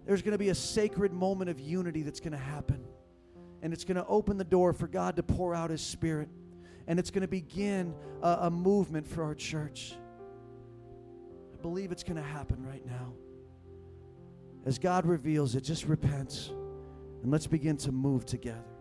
there's 0.05 0.21
going 0.21 0.33
to 0.33 0.37
be 0.37 0.49
a 0.49 0.55
sacred 0.55 1.13
moment 1.13 1.49
of 1.49 1.59
unity 1.59 2.01
that's 2.01 2.19
going 2.19 2.33
to 2.33 2.37
happen. 2.37 2.83
And 3.61 3.73
it's 3.73 3.85
going 3.85 3.95
to 3.95 4.05
open 4.07 4.37
the 4.37 4.43
door 4.43 4.73
for 4.73 4.87
God 4.87 5.15
to 5.15 5.23
pour 5.23 5.55
out 5.55 5.69
His 5.69 5.81
Spirit. 5.81 6.29
And 6.87 6.99
it's 6.99 7.11
going 7.11 7.21
to 7.21 7.27
begin 7.27 7.95
a, 8.21 8.37
a 8.41 8.49
movement 8.49 9.07
for 9.07 9.23
our 9.23 9.35
church 9.35 9.95
I 11.53 11.61
believe 11.61 11.93
it's 11.93 12.03
going 12.03 12.17
to 12.17 12.21
happen 12.21 12.65
right 12.65 12.85
now. 12.85 13.13
As 14.65 14.77
God 14.77 15.05
reveals 15.05 15.55
it, 15.55 15.61
just 15.61 15.85
repent 15.85 16.51
and 17.21 17.31
let's 17.31 17.47
begin 17.47 17.77
to 17.77 17.93
move 17.93 18.25
together. 18.25 18.72